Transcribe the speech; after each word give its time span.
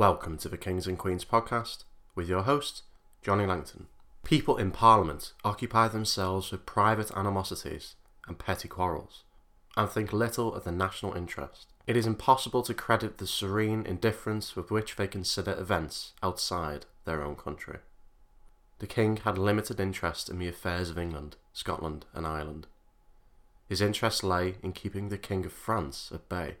Welcome 0.00 0.38
to 0.38 0.48
the 0.48 0.56
Kings 0.56 0.86
and 0.86 0.96
Queens 0.96 1.26
podcast 1.26 1.84
with 2.14 2.26
your 2.26 2.44
host, 2.44 2.84
Johnny 3.20 3.44
Langton. 3.44 3.86
People 4.24 4.56
in 4.56 4.70
Parliament 4.70 5.34
occupy 5.44 5.88
themselves 5.88 6.50
with 6.50 6.64
private 6.64 7.14
animosities 7.14 7.96
and 8.26 8.38
petty 8.38 8.66
quarrels 8.66 9.24
and 9.76 9.90
think 9.90 10.10
little 10.14 10.54
of 10.54 10.64
the 10.64 10.72
national 10.72 11.12
interest. 11.12 11.66
It 11.86 11.98
is 11.98 12.06
impossible 12.06 12.62
to 12.62 12.72
credit 12.72 13.18
the 13.18 13.26
serene 13.26 13.84
indifference 13.84 14.56
with 14.56 14.70
which 14.70 14.96
they 14.96 15.06
consider 15.06 15.52
events 15.52 16.14
outside 16.22 16.86
their 17.04 17.22
own 17.22 17.36
country. 17.36 17.80
The 18.78 18.86
King 18.86 19.18
had 19.18 19.36
limited 19.36 19.78
interest 19.78 20.30
in 20.30 20.38
the 20.38 20.48
affairs 20.48 20.88
of 20.88 20.96
England, 20.96 21.36
Scotland, 21.52 22.06
and 22.14 22.26
Ireland. 22.26 22.68
His 23.68 23.82
interest 23.82 24.24
lay 24.24 24.54
in 24.62 24.72
keeping 24.72 25.10
the 25.10 25.18
King 25.18 25.44
of 25.44 25.52
France 25.52 26.10
at 26.10 26.26
bay, 26.30 26.56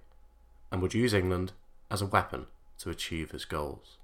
and 0.70 0.82
would 0.82 0.92
use 0.92 1.14
England 1.14 1.52
as 1.90 2.02
a 2.02 2.06
weapon 2.06 2.46
to 2.80 2.90
achieve 2.90 3.30
his 3.30 3.44
goals. 3.44 3.98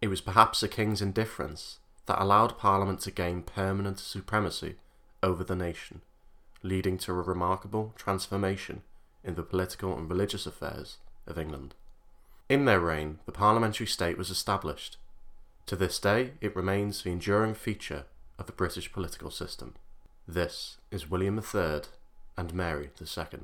It 0.00 0.08
was 0.08 0.20
perhaps 0.20 0.60
the 0.60 0.68
King's 0.68 1.02
indifference 1.02 1.78
that 2.06 2.22
allowed 2.22 2.58
Parliament 2.58 3.00
to 3.00 3.10
gain 3.10 3.42
permanent 3.42 3.98
supremacy 3.98 4.76
over 5.22 5.44
the 5.44 5.56
nation, 5.56 6.02
leading 6.62 6.96
to 6.98 7.12
a 7.12 7.22
remarkable 7.22 7.92
transformation 7.96 8.82
in 9.22 9.34
the 9.34 9.42
political 9.42 9.96
and 9.96 10.08
religious 10.08 10.46
affairs 10.46 10.98
of 11.26 11.38
England. 11.38 11.74
In 12.48 12.64
their 12.64 12.80
reign, 12.80 13.18
the 13.26 13.32
parliamentary 13.32 13.86
state 13.86 14.16
was 14.16 14.30
established. 14.30 14.96
To 15.66 15.76
this 15.76 15.98
day, 15.98 16.32
it 16.40 16.56
remains 16.56 17.02
the 17.02 17.10
enduring 17.10 17.54
feature 17.54 18.04
of 18.38 18.46
the 18.46 18.52
British 18.52 18.90
political 18.90 19.30
system. 19.30 19.74
This 20.26 20.78
is 20.90 21.10
William 21.10 21.38
III 21.38 21.82
and 22.38 22.54
Mary 22.54 22.90
II. 23.00 23.40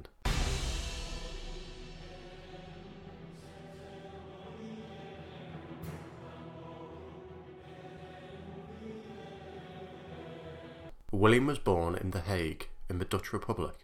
William 11.14 11.46
was 11.46 11.60
born 11.60 11.94
in 11.94 12.10
The 12.10 12.20
Hague 12.20 12.68
in 12.90 12.98
the 12.98 13.04
Dutch 13.04 13.32
Republic 13.32 13.76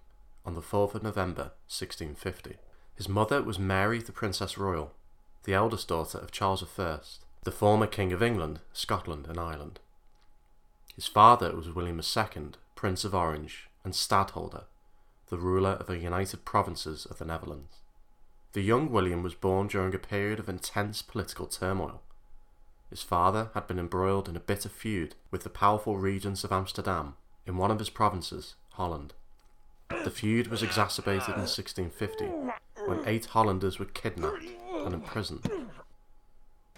on 0.44 0.54
the 0.54 0.60
4th 0.60 0.96
of 0.96 1.04
November 1.04 1.52
1650. 1.68 2.56
His 2.96 3.08
mother 3.08 3.40
was 3.40 3.56
Mary 3.56 4.00
the 4.00 4.10
Princess 4.10 4.58
Royal, 4.58 4.92
the 5.44 5.54
eldest 5.54 5.86
daughter 5.86 6.18
of 6.18 6.32
Charles 6.32 6.64
I, 6.76 6.98
the 7.44 7.52
former 7.52 7.86
King 7.86 8.12
of 8.12 8.20
England, 8.20 8.58
Scotland, 8.72 9.26
and 9.28 9.38
Ireland. 9.38 9.78
His 10.96 11.06
father 11.06 11.54
was 11.54 11.70
William 11.70 12.00
II, 12.00 12.48
Prince 12.74 13.04
of 13.04 13.14
Orange 13.14 13.68
and 13.84 13.94
Stadtholder, 13.94 14.64
the 15.28 15.38
ruler 15.38 15.74
of 15.74 15.86
the 15.86 15.98
United 15.98 16.44
Provinces 16.44 17.06
of 17.06 17.18
the 17.18 17.24
Netherlands. 17.24 17.76
The 18.54 18.62
young 18.62 18.90
William 18.90 19.22
was 19.22 19.34
born 19.34 19.68
during 19.68 19.94
a 19.94 19.98
period 19.98 20.40
of 20.40 20.48
intense 20.48 21.00
political 21.00 21.46
turmoil. 21.46 22.02
His 22.90 23.02
father 23.02 23.50
had 23.54 23.68
been 23.68 23.78
embroiled 23.78 24.28
in 24.28 24.34
a 24.34 24.40
bitter 24.40 24.68
feud 24.68 25.14
with 25.30 25.44
the 25.44 25.48
powerful 25.48 25.96
regents 25.96 26.42
of 26.42 26.50
Amsterdam 26.50 27.14
in 27.50 27.56
one 27.56 27.72
of 27.72 27.80
his 27.80 27.90
provinces, 27.90 28.54
Holland. 28.74 29.12
The 30.04 30.10
feud 30.10 30.46
was 30.46 30.62
exacerbated 30.62 31.34
in 31.34 31.48
1650 31.48 32.26
when 32.86 33.02
eight 33.08 33.26
Hollanders 33.26 33.80
were 33.80 33.86
kidnapped 33.86 34.44
and 34.72 34.94
imprisoned. 34.94 35.50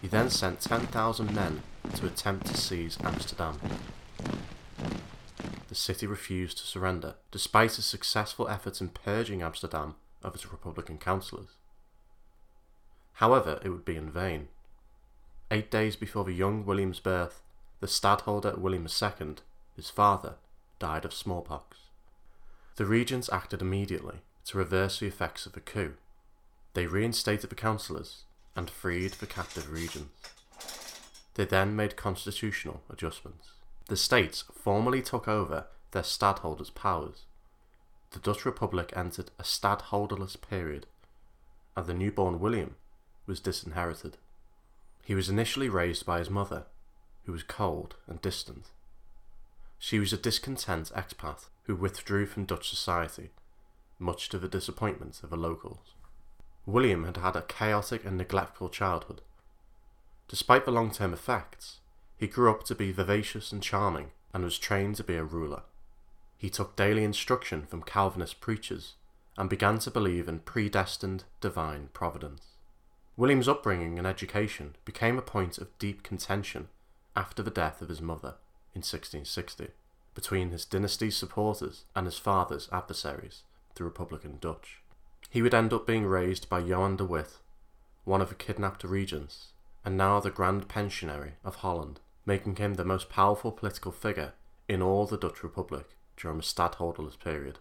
He 0.00 0.08
then 0.08 0.30
sent 0.30 0.62
10,000 0.62 1.34
men 1.34 1.62
to 1.96 2.06
attempt 2.06 2.46
to 2.46 2.56
seize 2.56 2.96
Amsterdam. 3.04 3.60
The 5.68 5.74
city 5.74 6.06
refused 6.06 6.56
to 6.58 6.64
surrender, 6.64 7.16
despite 7.30 7.74
his 7.74 7.84
successful 7.84 8.48
efforts 8.48 8.80
in 8.80 8.88
purging 8.88 9.42
Amsterdam 9.42 9.96
of 10.22 10.34
its 10.34 10.50
Republican 10.50 10.96
councillors. 10.96 11.50
However, 13.14 13.60
it 13.62 13.68
would 13.68 13.84
be 13.84 13.96
in 13.96 14.10
vain. 14.10 14.48
Eight 15.50 15.70
days 15.70 15.96
before 15.96 16.24
the 16.24 16.32
young 16.32 16.64
William's 16.64 16.98
birth, 16.98 17.42
the 17.80 17.88
stadholder 17.88 18.54
William 18.56 18.86
II, 18.86 19.34
his 19.76 19.90
father, 19.90 20.36
died 20.82 21.04
of 21.04 21.14
smallpox. 21.14 21.76
The 22.74 22.86
regents 22.86 23.30
acted 23.32 23.62
immediately 23.62 24.22
to 24.46 24.58
reverse 24.58 24.98
the 24.98 25.06
effects 25.06 25.46
of 25.46 25.52
the 25.52 25.60
coup. 25.60 25.94
They 26.74 26.88
reinstated 26.88 27.50
the 27.50 27.54
councillors 27.54 28.24
and 28.56 28.68
freed 28.68 29.12
the 29.12 29.28
captive 29.28 29.70
regents. 29.70 30.30
They 31.34 31.44
then 31.44 31.76
made 31.76 31.94
constitutional 31.96 32.82
adjustments. 32.90 33.52
The 33.86 33.96
states 33.96 34.42
formally 34.52 35.02
took 35.02 35.28
over 35.28 35.66
their 35.92 36.02
stadholders' 36.02 36.74
powers. 36.74 37.26
The 38.10 38.18
Dutch 38.18 38.44
Republic 38.44 38.92
entered 38.96 39.30
a 39.38 39.44
stadholderless 39.44 40.36
period, 40.40 40.86
and 41.76 41.86
the 41.86 41.94
newborn 41.94 42.40
William 42.40 42.74
was 43.24 43.38
disinherited. 43.38 44.16
He 45.04 45.14
was 45.14 45.28
initially 45.28 45.68
raised 45.68 46.04
by 46.04 46.18
his 46.18 46.28
mother, 46.28 46.64
who 47.24 47.30
was 47.30 47.44
cold 47.44 47.94
and 48.08 48.20
distant. 48.20 48.66
She 49.84 49.98
was 49.98 50.12
a 50.12 50.16
discontent 50.16 50.92
expat 50.94 51.48
who 51.64 51.74
withdrew 51.74 52.26
from 52.26 52.44
Dutch 52.44 52.70
society, 52.70 53.30
much 53.98 54.28
to 54.28 54.38
the 54.38 54.46
disappointment 54.46 55.24
of 55.24 55.30
the 55.30 55.36
locals. 55.36 55.96
William 56.64 57.02
had 57.02 57.16
had 57.16 57.34
a 57.34 57.42
chaotic 57.42 58.04
and 58.04 58.16
neglectful 58.16 58.68
childhood. 58.68 59.22
Despite 60.28 60.66
the 60.66 60.70
long 60.70 60.92
term 60.92 61.12
effects, 61.12 61.80
he 62.16 62.28
grew 62.28 62.48
up 62.48 62.62
to 62.66 62.76
be 62.76 62.92
vivacious 62.92 63.50
and 63.50 63.60
charming 63.60 64.12
and 64.32 64.44
was 64.44 64.56
trained 64.56 64.94
to 64.96 65.04
be 65.04 65.16
a 65.16 65.24
ruler. 65.24 65.62
He 66.38 66.48
took 66.48 66.76
daily 66.76 67.02
instruction 67.02 67.66
from 67.66 67.82
Calvinist 67.82 68.40
preachers 68.40 68.94
and 69.36 69.50
began 69.50 69.80
to 69.80 69.90
believe 69.90 70.28
in 70.28 70.38
predestined 70.38 71.24
divine 71.40 71.88
providence. 71.92 72.42
William's 73.16 73.48
upbringing 73.48 73.98
and 73.98 74.06
education 74.06 74.76
became 74.84 75.18
a 75.18 75.22
point 75.22 75.58
of 75.58 75.76
deep 75.80 76.04
contention 76.04 76.68
after 77.16 77.42
the 77.42 77.50
death 77.50 77.82
of 77.82 77.88
his 77.88 78.00
mother 78.00 78.36
in 78.74 78.80
1660 78.80 79.68
between 80.14 80.50
his 80.50 80.64
dynasty's 80.64 81.16
supporters 81.16 81.84
and 81.94 82.06
his 82.06 82.18
father's 82.18 82.68
adversaries, 82.70 83.42
the 83.74 83.84
Republican 83.84 84.38
Dutch. 84.40 84.82
He 85.30 85.40
would 85.40 85.54
end 85.54 85.72
up 85.72 85.86
being 85.86 86.06
raised 86.06 86.48
by 86.48 86.60
Johan 86.60 86.96
de 86.96 87.04
Witt, 87.04 87.38
one 88.04 88.20
of 88.20 88.28
the 88.28 88.34
kidnapped 88.34 88.84
regents, 88.84 89.52
and 89.84 89.96
now 89.96 90.20
the 90.20 90.30
Grand 90.30 90.68
Pensionary 90.68 91.32
of 91.44 91.56
Holland, 91.56 92.00
making 92.26 92.56
him 92.56 92.74
the 92.74 92.84
most 92.84 93.08
powerful 93.08 93.50
political 93.50 93.92
figure 93.92 94.34
in 94.68 94.82
all 94.82 95.06
the 95.06 95.16
Dutch 95.16 95.42
Republic 95.42 95.96
during 96.16 96.36
the 96.36 96.42
stadholderless 96.42 97.18
period. 97.18 97.58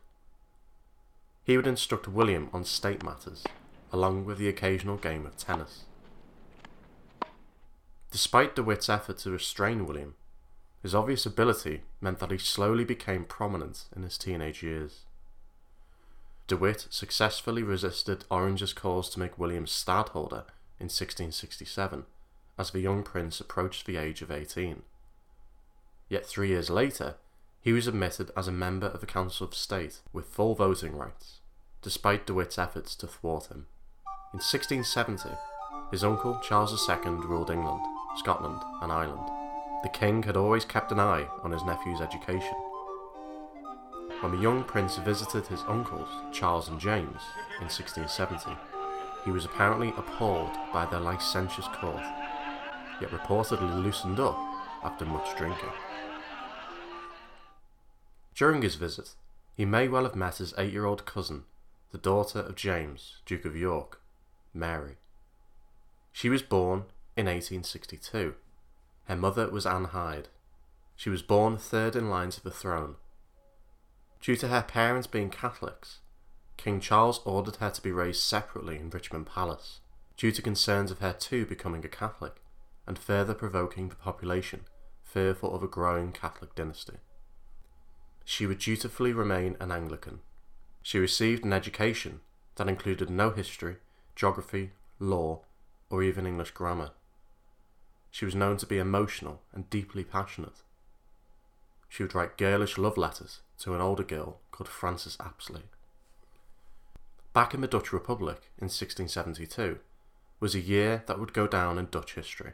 He 1.43 1.57
would 1.57 1.67
instruct 1.67 2.07
William 2.07 2.49
on 2.53 2.65
state 2.65 3.03
matters, 3.03 3.43
along 3.91 4.25
with 4.25 4.37
the 4.37 4.47
occasional 4.47 4.97
game 4.97 5.25
of 5.25 5.37
tennis. 5.37 5.85
Despite 8.11 8.55
de 8.55 8.63
Witt's 8.63 8.89
effort 8.89 9.19
to 9.19 9.31
restrain 9.31 9.85
William, 9.85 10.15
his 10.81 10.95
obvious 10.95 11.25
ability 11.25 11.81
meant 11.99 12.19
that 12.19 12.31
he 12.31 12.37
slowly 12.37 12.83
became 12.83 13.23
prominent 13.23 13.85
in 13.95 14.03
his 14.03 14.17
teenage 14.17 14.63
years. 14.63 15.01
De 16.47 16.57
Witt 16.57 16.87
successfully 16.89 17.63
resisted 17.63 18.25
Orange's 18.29 18.73
calls 18.73 19.09
to 19.09 19.19
make 19.19 19.37
William 19.37 19.67
stadholder 19.67 20.43
in 20.79 20.85
1667 20.85 22.05
as 22.57 22.71
the 22.71 22.79
young 22.79 23.03
prince 23.03 23.39
approached 23.39 23.85
the 23.85 23.97
age 23.97 24.21
of 24.21 24.31
18. 24.31 24.81
Yet 26.09 26.25
three 26.25 26.49
years 26.49 26.69
later, 26.69 27.15
he 27.61 27.71
was 27.71 27.87
admitted 27.87 28.31
as 28.35 28.47
a 28.47 28.51
member 28.51 28.87
of 28.87 29.01
the 29.01 29.05
Council 29.05 29.47
of 29.47 29.53
State 29.53 29.99
with 30.11 30.25
full 30.25 30.55
voting 30.55 30.97
rights, 30.97 31.39
despite 31.81 32.25
De 32.25 32.33
Witt's 32.33 32.57
efforts 32.57 32.95
to 32.95 33.07
thwart 33.07 33.45
him. 33.45 33.67
In 34.33 34.39
1670, 34.39 35.29
his 35.91 36.03
uncle 36.03 36.39
Charles 36.43 36.89
II 36.89 37.11
ruled 37.11 37.51
England, 37.51 37.85
Scotland, 38.17 38.61
and 38.81 38.91
Ireland 38.91 39.40
the 39.83 39.89
king 39.89 40.23
had 40.23 40.37
always 40.37 40.65
kept 40.65 40.91
an 40.91 40.99
eye 40.99 41.27
on 41.43 41.51
his 41.51 41.63
nephew's 41.63 42.01
education. 42.01 42.55
When 44.19 44.35
the 44.35 44.41
young 44.41 44.63
prince 44.63 44.97
visited 44.97 45.47
his 45.47 45.63
uncles, 45.67 46.07
Charles 46.31 46.69
and 46.69 46.79
James, 46.79 47.21
in 47.59 47.67
1670, 47.67 48.51
he 49.25 49.31
was 49.31 49.45
apparently 49.45 49.89
appalled 49.97 50.51
by 50.71 50.85
their 50.85 50.99
licentious 50.99 51.67
court, 51.67 52.03
yet 53.01 53.09
reportedly 53.09 53.83
loosened 53.83 54.19
up 54.19 54.37
after 54.83 55.05
much 55.05 55.35
drinking. 55.35 55.69
During 58.35 58.61
his 58.61 58.75
visit, 58.75 59.15
he 59.55 59.65
may 59.65 59.87
well 59.87 60.03
have 60.03 60.15
met 60.15 60.37
his 60.37 60.53
eight 60.57 60.73
year 60.73 60.85
old 60.85 61.05
cousin, 61.05 61.43
the 61.91 61.97
daughter 61.97 62.39
of 62.39 62.55
James, 62.55 63.17
Duke 63.25 63.45
of 63.45 63.55
York, 63.55 64.01
Mary. 64.53 64.97
She 66.11 66.29
was 66.29 66.41
born 66.41 66.85
in 67.17 67.25
1862 67.25 68.35
her 69.11 69.17
mother 69.17 69.49
was 69.49 69.65
Anne 69.65 69.83
Hyde. 69.83 70.29
She 70.95 71.09
was 71.09 71.21
born 71.21 71.57
third 71.57 71.97
in 71.97 72.09
line 72.09 72.29
to 72.29 72.41
the 72.41 72.49
throne. 72.49 72.95
Due 74.21 74.37
to 74.37 74.47
her 74.47 74.61
parents 74.61 75.05
being 75.05 75.29
Catholics, 75.29 75.99
King 76.55 76.79
Charles 76.79 77.19
ordered 77.25 77.57
her 77.57 77.71
to 77.71 77.81
be 77.81 77.91
raised 77.91 78.21
separately 78.21 78.77
in 78.77 78.89
Richmond 78.89 79.25
Palace, 79.25 79.81
due 80.15 80.31
to 80.31 80.41
concerns 80.41 80.91
of 80.91 80.99
her 80.99 81.11
too 81.11 81.45
becoming 81.45 81.83
a 81.83 81.89
Catholic, 81.89 82.41
and 82.87 82.97
further 82.97 83.33
provoking 83.33 83.89
the 83.89 83.95
population, 83.95 84.61
fearful 85.03 85.53
of 85.53 85.61
a 85.61 85.67
growing 85.67 86.13
Catholic 86.13 86.55
dynasty. 86.55 86.99
She 88.23 88.45
would 88.45 88.59
dutifully 88.59 89.11
remain 89.11 89.57
an 89.59 89.73
Anglican. 89.73 90.21
She 90.81 90.99
received 90.99 91.43
an 91.43 91.51
education 91.51 92.21
that 92.55 92.69
included 92.69 93.09
no 93.09 93.31
history, 93.31 93.75
geography, 94.15 94.71
law, 94.99 95.41
or 95.89 96.01
even 96.01 96.25
English 96.25 96.51
grammar. 96.51 96.91
She 98.11 98.25
was 98.25 98.35
known 98.35 98.57
to 98.57 98.65
be 98.65 98.77
emotional 98.77 99.41
and 99.53 99.69
deeply 99.69 100.03
passionate. 100.03 100.61
She 101.87 102.03
would 102.03 102.13
write 102.13 102.37
girlish 102.37 102.77
love 102.77 102.97
letters 102.97 103.39
to 103.59 103.73
an 103.73 103.81
older 103.81 104.03
girl 104.03 104.39
called 104.51 104.67
Frances 104.67 105.17
Apsley. 105.19 105.63
Back 107.33 107.53
in 107.53 107.61
the 107.61 107.67
Dutch 107.67 107.93
Republic 107.93 108.51
in 108.57 108.65
1672 108.65 109.79
was 110.41 110.53
a 110.53 110.59
year 110.59 111.03
that 111.07 111.19
would 111.19 111.33
go 111.33 111.47
down 111.47 111.77
in 111.77 111.87
Dutch 111.89 112.15
history. 112.15 112.53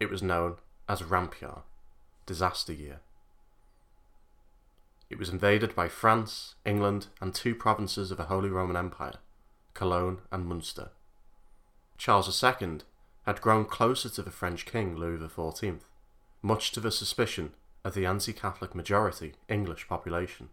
It 0.00 0.10
was 0.10 0.22
known 0.22 0.56
as 0.88 1.02
Rampjaar, 1.02 1.62
disaster 2.26 2.72
year. 2.72 3.00
It 5.10 5.18
was 5.18 5.28
invaded 5.28 5.74
by 5.74 5.88
France, 5.88 6.56
England, 6.64 7.06
and 7.20 7.34
two 7.34 7.54
provinces 7.54 8.10
of 8.10 8.16
the 8.16 8.24
Holy 8.24 8.48
Roman 8.48 8.76
Empire, 8.76 9.18
Cologne 9.74 10.18
and 10.32 10.46
Munster. 10.46 10.90
Charles 11.96 12.42
II 12.42 12.80
had 13.28 13.42
grown 13.42 13.66
closer 13.66 14.08
to 14.08 14.22
the 14.22 14.30
French 14.30 14.64
king 14.64 14.96
Louis 14.96 15.18
XIV, 15.18 15.80
much 16.40 16.72
to 16.72 16.80
the 16.80 16.90
suspicion 16.90 17.52
of 17.84 17.92
the 17.92 18.06
anti 18.06 18.32
Catholic 18.32 18.74
majority 18.74 19.34
English 19.50 19.86
population. 19.86 20.48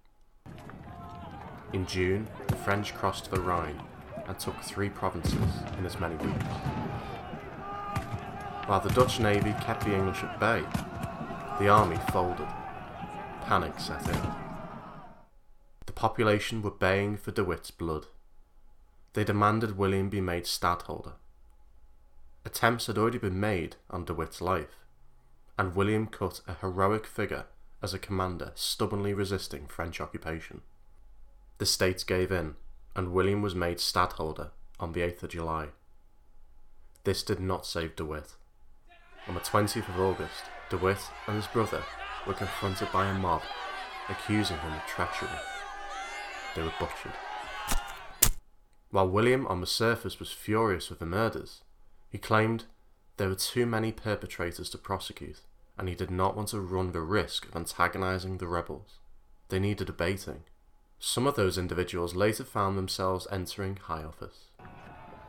In 1.72 1.86
June, 1.86 2.28
the 2.48 2.58
French 2.58 2.94
crossed 2.94 3.32
the 3.32 3.40
Rhine 3.40 3.82
and 4.28 4.38
took 4.38 4.60
three 4.60 4.90
provinces 4.90 5.40
in 5.78 5.86
as 5.86 6.02
many 6.02 6.18
weeks. 6.18 6.44
While 8.66 8.82
the 8.82 8.94
Dutch 8.94 9.22
navy 9.22 9.56
kept 9.62 9.86
the 9.86 9.96
English 9.96 10.22
at 10.24 10.38
bay, 10.38 10.62
the 11.60 11.70
army 11.70 12.00
folded. 12.12 12.50
Panic 13.44 13.80
set 13.80 14.06
in. 14.06 14.22
The 15.86 15.94
population 15.94 16.62
were 16.62 16.72
baying 16.72 17.16
for 17.16 17.32
De 17.32 17.42
Witt's 17.42 17.72
blood. 17.72 18.08
They 19.14 19.24
demanded 19.24 19.78
William 19.78 20.10
be 20.10 20.20
made 20.20 20.46
stadholder. 20.46 21.14
Attempts 22.46 22.86
had 22.86 22.98
already 22.98 23.18
been 23.18 23.40
made 23.40 23.76
on 23.90 24.06
De 24.06 24.14
Witt's 24.14 24.40
life, 24.40 24.86
and 25.58 25.76
William 25.76 26.06
cut 26.06 26.42
a 26.48 26.54
heroic 26.54 27.08
figure 27.08 27.46
as 27.82 27.94
a 27.94 28.00
commander 28.00 28.52
stubbornly 28.54 29.14
resisting 29.14 29.66
French 29.66 30.00
occupation. 30.00 30.62
The 31.58 31.66
states 31.66 32.04
gave 32.04 32.32
in, 32.32 32.56
and 32.96 33.14
William 33.14 33.42
was 33.42 33.56
made 33.56 33.80
stadholder 33.80 34.52
on 34.80 34.94
the 34.94 35.02
8th 35.02 35.24
of 35.24 35.30
July. 35.32 35.70
This 37.04 37.24
did 37.24 37.40
not 37.40 37.66
save 37.66 37.96
De 37.96 38.06
Witt. 38.06 38.36
On 39.28 39.34
the 39.34 39.42
20th 39.42 39.90
of 39.90 40.00
August, 40.00 40.44
De 40.70 40.78
Witt 40.78 41.02
and 41.28 41.36
his 41.36 41.48
brother 41.48 41.84
were 42.28 42.34
confronted 42.34 42.92
by 42.92 43.08
a 43.08 43.14
mob, 43.14 43.42
accusing 44.08 44.58
him 44.58 44.74
of 44.74 44.86
treachery. 44.86 45.30
They 46.56 46.62
were 46.62 46.74
butchered. 46.80 47.14
While 48.92 49.10
William 49.10 49.48
on 49.48 49.62
the 49.62 49.68
surface 49.68 50.20
was 50.20 50.32
furious 50.32 50.90
with 50.90 51.00
the 51.00 51.06
murders, 51.06 51.62
he 52.10 52.18
claimed 52.18 52.66
there 53.18 53.30
were 53.30 53.36
too 53.36 53.66
many 53.66 53.92
perpetrators 53.92 54.70
to 54.70 54.78
prosecute, 54.78 55.42
and 55.78 55.88
he 55.90 55.96
did 55.96 56.12
not 56.12 56.36
want 56.36 56.50
to 56.50 56.60
run 56.60 56.92
the 56.92 57.02
risk 57.02 57.48
of 57.48 57.56
antagonizing 57.56 58.38
the 58.38 58.48
rebels. 58.48 59.00
They 59.50 59.60
needed 59.60 59.90
abating, 59.90 60.44
some 61.00 61.28
of 61.28 61.36
those 61.36 61.58
individuals 61.58 62.16
later 62.16 62.44
found 62.44 62.78
themselves 62.78 63.28
entering 63.32 63.76
high 63.76 64.04
office. 64.04 64.50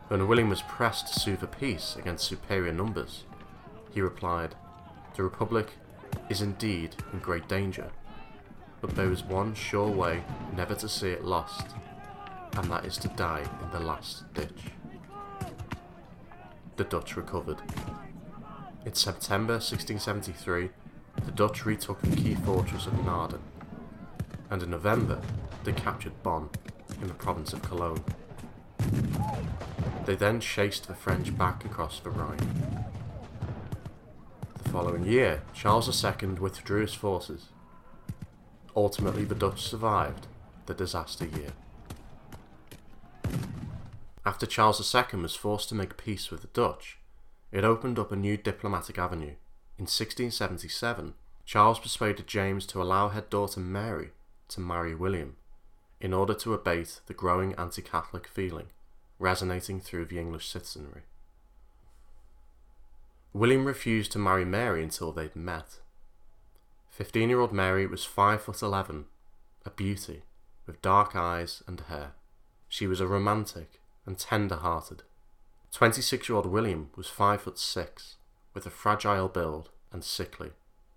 When 0.08 0.28
William 0.28 0.48
was 0.48 0.62
pressed 0.62 1.08
to 1.08 1.20
sue 1.20 1.36
for 1.36 1.46
peace 1.46 1.96
against 1.96 2.26
superior 2.26 2.72
numbers, 2.72 3.24
he 3.92 4.00
replied, 4.00 4.54
The 5.16 5.22
Republic 5.22 5.72
is 6.30 6.40
indeed 6.40 6.94
in 7.12 7.18
great 7.18 7.48
danger, 7.48 7.90
but 8.80 8.94
there 8.94 9.10
is 9.10 9.24
one 9.24 9.54
sure 9.54 9.90
way 9.90 10.22
never 10.54 10.74
to 10.76 10.88
see 10.88 11.10
it 11.10 11.24
lost, 11.24 11.66
and 12.52 12.70
that 12.70 12.84
is 12.84 12.96
to 12.98 13.08
die 13.08 13.44
in 13.62 13.70
the 13.70 13.84
last 13.84 14.32
ditch. 14.32 14.75
The 16.76 16.84
Dutch 16.84 17.16
recovered. 17.16 17.62
In 18.84 18.92
September 18.92 19.54
1673, 19.54 20.68
the 21.24 21.30
Dutch 21.32 21.64
retook 21.64 22.02
the 22.02 22.14
key 22.14 22.34
fortress 22.34 22.86
of 22.86 22.92
Naarden, 22.92 23.40
and 24.50 24.62
in 24.62 24.70
November 24.70 25.22
they 25.64 25.72
captured 25.72 26.22
Bonn 26.22 26.50
in 27.00 27.08
the 27.08 27.14
province 27.14 27.54
of 27.54 27.62
Cologne. 27.62 28.04
They 30.04 30.16
then 30.16 30.38
chased 30.38 30.86
the 30.86 30.94
French 30.94 31.36
back 31.38 31.64
across 31.64 31.98
the 31.98 32.10
Rhine. 32.10 32.84
The 34.62 34.68
following 34.68 35.06
year, 35.06 35.42
Charles 35.54 36.04
II 36.04 36.28
withdrew 36.32 36.82
his 36.82 36.92
forces. 36.92 37.46
Ultimately, 38.76 39.24
the 39.24 39.34
Dutch 39.34 39.62
survived 39.62 40.26
the 40.66 40.74
disaster 40.74 41.24
year. 41.24 41.52
After 44.26 44.44
Charles 44.44 44.92
II 44.92 45.20
was 45.20 45.36
forced 45.36 45.68
to 45.68 45.76
make 45.76 45.96
peace 45.96 46.32
with 46.32 46.40
the 46.40 46.48
Dutch, 46.48 46.98
it 47.52 47.62
opened 47.62 47.96
up 47.96 48.10
a 48.10 48.16
new 48.16 48.36
diplomatic 48.36 48.98
avenue. 48.98 49.36
In 49.78 49.84
1677, 49.84 51.14
Charles 51.44 51.78
persuaded 51.78 52.26
James 52.26 52.66
to 52.66 52.82
allow 52.82 53.10
her 53.10 53.20
daughter 53.20 53.60
Mary 53.60 54.10
to 54.48 54.60
marry 54.60 54.96
William 54.96 55.36
in 56.00 56.12
order 56.12 56.34
to 56.34 56.54
abate 56.54 57.00
the 57.06 57.14
growing 57.14 57.54
anti 57.54 57.82
Catholic 57.82 58.26
feeling 58.26 58.66
resonating 59.20 59.80
through 59.80 60.06
the 60.06 60.18
English 60.18 60.48
citizenry. 60.48 61.02
William 63.32 63.64
refused 63.64 64.10
to 64.12 64.18
marry 64.18 64.44
Mary 64.44 64.82
until 64.82 65.12
they'd 65.12 65.36
met. 65.36 65.78
Fifteen 66.90 67.28
year 67.28 67.40
old 67.40 67.52
Mary 67.52 67.86
was 67.86 68.04
five 68.04 68.42
foot 68.42 68.60
eleven, 68.60 69.04
a 69.64 69.70
beauty, 69.70 70.24
with 70.66 70.82
dark 70.82 71.14
eyes 71.14 71.62
and 71.68 71.80
hair. 71.82 72.14
She 72.68 72.88
was 72.88 73.00
a 73.00 73.06
romantic 73.06 73.80
and 74.06 74.18
tender 74.18 74.56
hearted. 74.56 75.02
Twenty 75.72 76.00
six 76.00 76.28
year 76.28 76.36
old 76.36 76.46
William 76.46 76.90
was 76.96 77.08
five 77.08 77.42
foot 77.42 77.58
six, 77.58 78.16
with 78.54 78.64
a 78.64 78.70
fragile 78.70 79.28
build 79.28 79.70
and 79.92 80.02
sickly. 80.02 80.52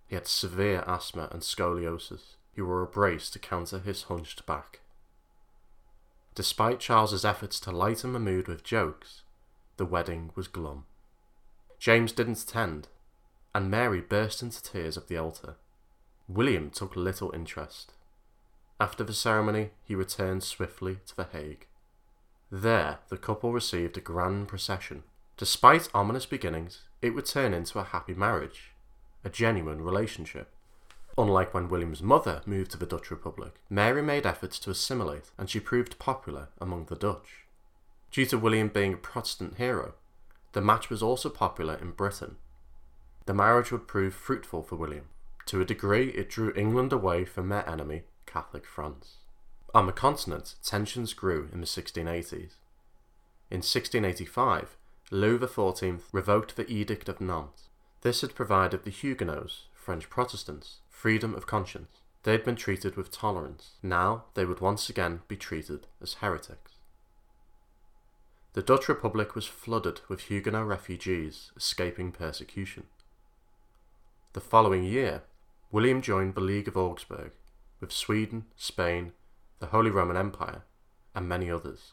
He 0.06 0.14
had 0.14 0.26
severe 0.26 0.82
asthma 0.86 1.28
and 1.30 1.42
scoliosis. 1.42 2.36
He 2.54 2.62
wore 2.62 2.82
a 2.82 2.86
brace 2.86 3.30
to 3.30 3.38
counter 3.38 3.78
his 3.78 4.04
hunched 4.04 4.46
back. 4.46 4.80
Despite 6.34 6.80
Charles's 6.80 7.24
efforts 7.24 7.60
to 7.60 7.70
lighten 7.70 8.12
the 8.12 8.18
mood 8.18 8.48
with 8.48 8.64
jokes, 8.64 9.22
the 9.76 9.84
wedding 9.84 10.30
was 10.34 10.48
glum. 10.48 10.86
James 11.78 12.12
didn't 12.12 12.42
attend, 12.42 12.88
and 13.54 13.70
Mary 13.70 14.00
burst 14.00 14.42
into 14.42 14.62
tears 14.62 14.96
at 14.96 15.08
the 15.08 15.16
altar. 15.16 15.56
William 16.28 16.70
took 16.70 16.94
little 16.94 17.32
interest. 17.32 17.92
After 18.78 19.02
the 19.02 19.12
ceremony, 19.12 19.70
he 19.82 19.94
returned 19.94 20.42
swiftly 20.42 20.98
to 21.06 21.16
The 21.16 21.28
Hague. 21.32 21.66
There, 22.50 22.98
the 23.08 23.16
couple 23.16 23.52
received 23.52 23.96
a 23.96 24.00
grand 24.00 24.48
procession. 24.48 25.04
Despite 25.36 25.88
ominous 25.94 26.26
beginnings, 26.26 26.80
it 27.00 27.10
would 27.10 27.26
turn 27.26 27.54
into 27.54 27.78
a 27.78 27.84
happy 27.84 28.12
marriage, 28.12 28.72
a 29.24 29.30
genuine 29.30 29.82
relationship. 29.82 30.52
Unlike 31.16 31.54
when 31.54 31.68
William's 31.68 32.02
mother 32.02 32.42
moved 32.46 32.72
to 32.72 32.76
the 32.76 32.86
Dutch 32.86 33.10
Republic, 33.10 33.54
Mary 33.68 34.02
made 34.02 34.26
efforts 34.26 34.58
to 34.60 34.70
assimilate 34.70 35.30
and 35.38 35.48
she 35.48 35.60
proved 35.60 35.98
popular 35.98 36.48
among 36.60 36.86
the 36.86 36.96
Dutch. 36.96 37.46
Due 38.10 38.26
to 38.26 38.38
William 38.38 38.68
being 38.68 38.94
a 38.94 38.96
Protestant 38.96 39.56
hero, 39.58 39.94
the 40.52 40.60
match 40.60 40.90
was 40.90 41.02
also 41.02 41.28
popular 41.28 41.74
in 41.74 41.92
Britain. 41.92 42.36
The 43.26 43.34
marriage 43.34 43.70
would 43.70 43.86
prove 43.86 44.14
fruitful 44.14 44.64
for 44.64 44.74
William. 44.74 45.06
To 45.46 45.60
a 45.60 45.64
degree, 45.64 46.08
it 46.10 46.28
drew 46.28 46.52
England 46.56 46.92
away 46.92 47.24
from 47.24 47.48
their 47.48 47.68
enemy, 47.68 48.02
Catholic 48.26 48.66
France. 48.66 49.19
On 49.72 49.86
the 49.86 49.92
continent, 49.92 50.56
tensions 50.64 51.14
grew 51.14 51.48
in 51.52 51.60
the 51.60 51.66
1680s. 51.66 52.56
In 53.50 53.58
1685, 53.58 54.76
Louis 55.12 55.38
XIV 55.38 56.00
revoked 56.12 56.56
the 56.56 56.68
Edict 56.68 57.08
of 57.08 57.20
Nantes. 57.20 57.68
This 58.02 58.22
had 58.22 58.34
provided 58.34 58.82
the 58.82 58.90
Huguenots, 58.90 59.66
French 59.72 60.10
Protestants, 60.10 60.78
freedom 60.88 61.34
of 61.34 61.46
conscience. 61.46 62.00
They 62.24 62.32
had 62.32 62.44
been 62.44 62.56
treated 62.56 62.96
with 62.96 63.12
tolerance. 63.12 63.72
Now 63.82 64.24
they 64.34 64.44
would 64.44 64.60
once 64.60 64.90
again 64.90 65.20
be 65.28 65.36
treated 65.36 65.86
as 66.02 66.14
heretics. 66.14 66.72
The 68.54 68.62
Dutch 68.62 68.88
Republic 68.88 69.36
was 69.36 69.46
flooded 69.46 70.00
with 70.08 70.22
Huguenot 70.22 70.66
refugees 70.66 71.52
escaping 71.56 72.10
persecution. 72.10 72.86
The 74.32 74.40
following 74.40 74.82
year, 74.82 75.22
William 75.70 76.02
joined 76.02 76.34
the 76.34 76.40
League 76.40 76.66
of 76.66 76.76
Augsburg 76.76 77.30
with 77.80 77.92
Sweden, 77.92 78.46
Spain, 78.56 79.12
the 79.60 79.66
Holy 79.66 79.90
Roman 79.90 80.16
Empire, 80.16 80.64
and 81.14 81.28
many 81.28 81.50
others 81.50 81.92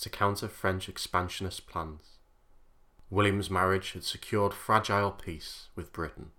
to 0.00 0.08
counter 0.08 0.48
French 0.48 0.88
expansionist 0.88 1.66
plans. 1.66 2.18
William's 3.10 3.50
marriage 3.50 3.92
had 3.92 4.02
secured 4.02 4.54
fragile 4.54 5.12
peace 5.12 5.68
with 5.76 5.92
Britain 5.92 6.30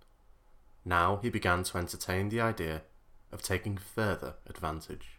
now 0.84 1.18
he 1.22 1.30
began 1.30 1.62
to 1.64 1.78
entertain 1.78 2.28
the 2.28 2.40
idea 2.40 2.82
of 3.32 3.42
taking 3.42 3.78
further 3.78 4.34
advantage. 4.46 5.18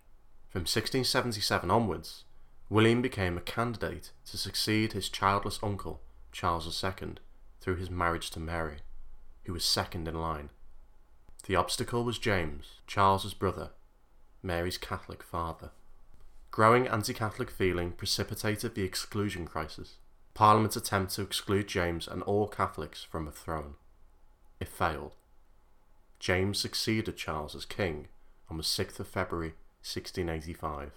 From 0.50 0.62
1677 0.62 1.72
onwards, 1.72 2.24
William 2.70 3.02
became 3.02 3.38
a 3.38 3.42
candidate 3.42 4.12
to 4.25 4.38
succeed 4.38 4.94
his 4.94 5.10
childless 5.10 5.60
uncle, 5.62 6.02
Charles 6.32 6.84
II, 6.84 7.16
through 7.62 7.75
his 7.75 7.90
marriage 7.90 8.30
to 8.32 8.40
Mary, 8.40 8.78
who 9.46 9.54
was 9.54 9.66
second 9.66 10.08
in 10.08 10.16
line. 10.16 10.50
The 11.46 11.56
obstacle 11.56 12.04
was 12.04 12.20
James, 12.20 12.80
Charles's 12.88 13.34
brother, 13.34 13.72
Mary's 14.46 14.78
Catholic 14.78 15.24
father. 15.24 15.72
Growing 16.52 16.88
anti 16.88 17.14
Catholic 17.14 17.50
feeling 17.50 17.92
precipitated 17.92 18.75
the 18.75 18.84
exclusion 18.84 19.46
crisis. 19.46 19.96
Parliament's 20.34 20.75
attempt 20.75 21.14
to 21.16 21.22
exclude 21.22 21.68
James 21.68 22.08
and 22.08 22.22
all 22.24 22.48
Catholics 22.48 23.04
from 23.04 23.25
the 23.25 23.32
throne. 23.32 23.74
It 24.60 24.68
failed. 24.68 25.16
James 26.20 26.60
succeeded 26.60 27.18
Charles 27.18 27.56
as 27.56 27.66
king 27.66 28.08
on 28.50 28.58
the 28.58 28.64
6th 28.64 29.00
of 29.00 29.08
February 29.08 29.56
1685. 29.82 30.92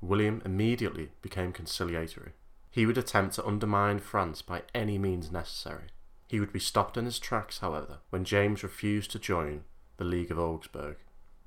William 0.00 0.42
immediately 0.44 1.10
became 1.20 1.52
conciliatory. 1.52 2.32
He 2.70 2.86
would 2.86 2.98
attempt 2.98 3.34
to 3.36 3.46
undermine 3.46 3.98
France 3.98 4.42
by 4.42 4.62
any 4.74 4.98
means 4.98 5.30
necessary. 5.30 5.88
He 6.28 6.40
would 6.40 6.52
be 6.52 6.58
stopped 6.58 6.96
in 6.96 7.04
his 7.04 7.18
tracks, 7.18 7.58
however, 7.58 7.98
when 8.10 8.24
James 8.24 8.62
refused 8.62 9.10
to 9.12 9.18
join 9.18 9.64
the 9.98 10.04
League 10.04 10.30
of 10.30 10.38
Augsburg. 10.38 10.96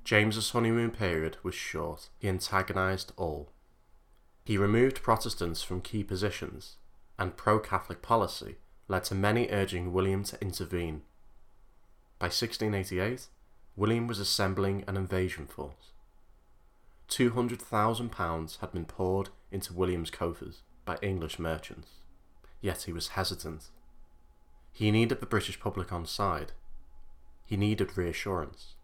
James's 0.06 0.50
honeymoon 0.50 0.92
period 0.92 1.36
was 1.42 1.56
short. 1.56 2.10
He 2.20 2.28
antagonized 2.28 3.12
all. 3.16 3.50
He 4.44 4.56
removed 4.56 5.02
Protestants 5.02 5.64
from 5.64 5.80
key 5.80 6.04
positions, 6.04 6.76
and 7.18 7.36
pro 7.36 7.58
Catholic 7.58 8.02
policy 8.02 8.54
led 8.86 9.02
to 9.06 9.16
many 9.16 9.48
urging 9.50 9.92
William 9.92 10.22
to 10.22 10.40
intervene. 10.40 11.02
By 12.20 12.26
1688, 12.26 13.26
William 13.74 14.06
was 14.06 14.20
assembling 14.20 14.84
an 14.86 14.96
invasion 14.96 15.48
force. 15.48 15.90
£200,000 17.08 18.60
had 18.60 18.72
been 18.72 18.84
poured 18.84 19.30
into 19.50 19.72
William's 19.72 20.10
coffers 20.12 20.62
by 20.84 20.98
English 21.02 21.40
merchants, 21.40 21.88
yet 22.60 22.82
he 22.82 22.92
was 22.92 23.08
hesitant. 23.08 23.70
He 24.72 24.92
needed 24.92 25.18
the 25.18 25.26
British 25.26 25.58
public 25.58 25.92
on 25.92 26.06
side. 26.06 26.52
He 27.44 27.56
needed 27.56 27.98
reassurance. 27.98 28.75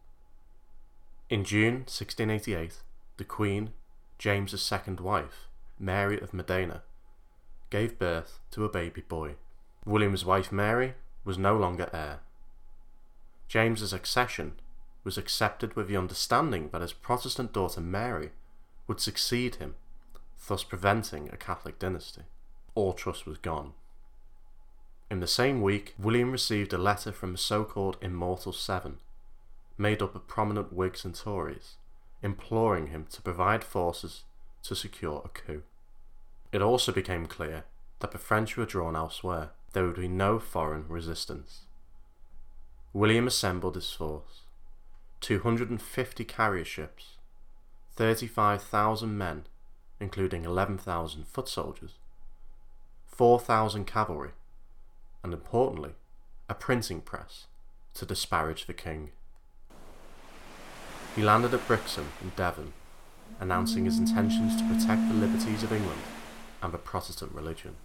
In 1.32 1.44
June 1.44 1.86
1688, 1.86 2.82
the 3.16 3.24
Queen, 3.24 3.72
James's 4.18 4.60
second 4.60 5.00
wife, 5.00 5.48
Mary 5.78 6.20
of 6.20 6.34
Modena, 6.34 6.82
gave 7.70 7.98
birth 7.98 8.40
to 8.50 8.66
a 8.66 8.68
baby 8.68 9.00
boy. 9.00 9.36
William's 9.86 10.26
wife 10.26 10.52
Mary 10.52 10.92
was 11.24 11.38
no 11.38 11.56
longer 11.56 11.88
heir. 11.90 12.20
James's 13.48 13.94
accession 13.94 14.60
was 15.04 15.16
accepted 15.16 15.74
with 15.74 15.88
the 15.88 15.96
understanding 15.96 16.68
that 16.70 16.82
his 16.82 16.92
Protestant 16.92 17.54
daughter 17.54 17.80
Mary 17.80 18.32
would 18.86 19.00
succeed 19.00 19.54
him, 19.54 19.76
thus 20.46 20.64
preventing 20.64 21.30
a 21.30 21.38
Catholic 21.38 21.78
dynasty. 21.78 22.24
All 22.74 22.92
trust 22.92 23.24
was 23.24 23.38
gone. 23.38 23.72
In 25.10 25.20
the 25.20 25.26
same 25.26 25.62
week, 25.62 25.94
William 25.98 26.30
received 26.30 26.74
a 26.74 26.76
letter 26.76 27.10
from 27.10 27.32
the 27.32 27.38
so 27.38 27.64
called 27.64 27.96
Immortal 28.02 28.52
Seven, 28.52 28.98
made 29.78 30.02
up 30.02 30.14
of 30.14 30.28
prominent 30.28 30.72
Whigs 30.72 31.04
and 31.04 31.14
Tories, 31.14 31.76
imploring 32.22 32.88
him 32.88 33.06
to 33.10 33.22
provide 33.22 33.64
forces 33.64 34.24
to 34.62 34.74
secure 34.74 35.22
a 35.24 35.28
coup. 35.28 35.62
It 36.52 36.62
also 36.62 36.92
became 36.92 37.26
clear 37.26 37.64
that 38.00 38.12
the 38.12 38.18
French 38.18 38.56
were 38.56 38.66
drawn 38.66 38.94
elsewhere. 38.94 39.50
There 39.72 39.84
would 39.86 39.96
be 39.96 40.08
no 40.08 40.38
foreign 40.38 40.86
resistance. 40.88 41.62
William 42.92 43.26
assembled 43.26 43.74
his 43.74 43.90
force 43.90 44.42
250 45.20 46.24
carrier 46.24 46.64
ships, 46.64 47.16
35,000 47.94 49.16
men, 49.16 49.44
including 50.00 50.44
11,000 50.44 51.26
foot 51.26 51.48
soldiers, 51.48 51.92
4,000 53.06 53.86
cavalry, 53.86 54.32
and 55.22 55.32
importantly, 55.32 55.92
a 56.48 56.54
printing 56.54 57.00
press 57.00 57.46
to 57.94 58.04
disparage 58.04 58.66
the 58.66 58.74
king. 58.74 59.12
He 61.14 61.22
landed 61.22 61.52
at 61.52 61.66
Brixham 61.66 62.08
in 62.22 62.32
Devon, 62.36 62.72
announcing 63.38 63.84
his 63.84 63.98
intentions 63.98 64.56
to 64.56 64.68
protect 64.68 65.08
the 65.08 65.14
liberties 65.14 65.62
of 65.62 65.72
England 65.72 66.00
and 66.62 66.72
the 66.72 66.78
Protestant 66.78 67.32
religion. 67.32 67.76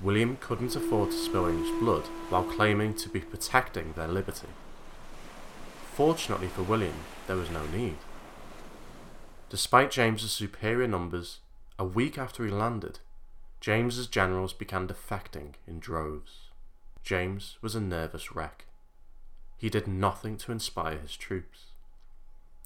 William 0.00 0.36
couldn't 0.36 0.76
afford 0.76 1.10
to 1.10 1.16
spill 1.16 1.46
English 1.46 1.80
blood 1.80 2.04
while 2.28 2.44
claiming 2.44 2.94
to 2.94 3.08
be 3.08 3.20
protecting 3.20 3.94
their 3.94 4.06
liberty. 4.06 4.48
Fortunately 5.94 6.48
for 6.48 6.62
William, 6.62 6.96
there 7.26 7.36
was 7.36 7.50
no 7.50 7.66
need. 7.66 7.96
Despite 9.48 9.90
James's 9.90 10.32
superior 10.32 10.86
numbers, 10.86 11.40
a 11.78 11.84
week 11.84 12.18
after 12.18 12.44
he 12.44 12.50
landed, 12.50 12.98
James's 13.60 14.06
generals 14.06 14.52
began 14.52 14.86
defecting 14.86 15.54
in 15.66 15.80
droves. 15.80 16.50
James 17.02 17.56
was 17.62 17.74
a 17.74 17.80
nervous 17.80 18.34
wreck. 18.34 18.66
He 19.56 19.70
did 19.70 19.88
nothing 19.88 20.36
to 20.38 20.52
inspire 20.52 20.98
his 20.98 21.16
troops. 21.16 21.65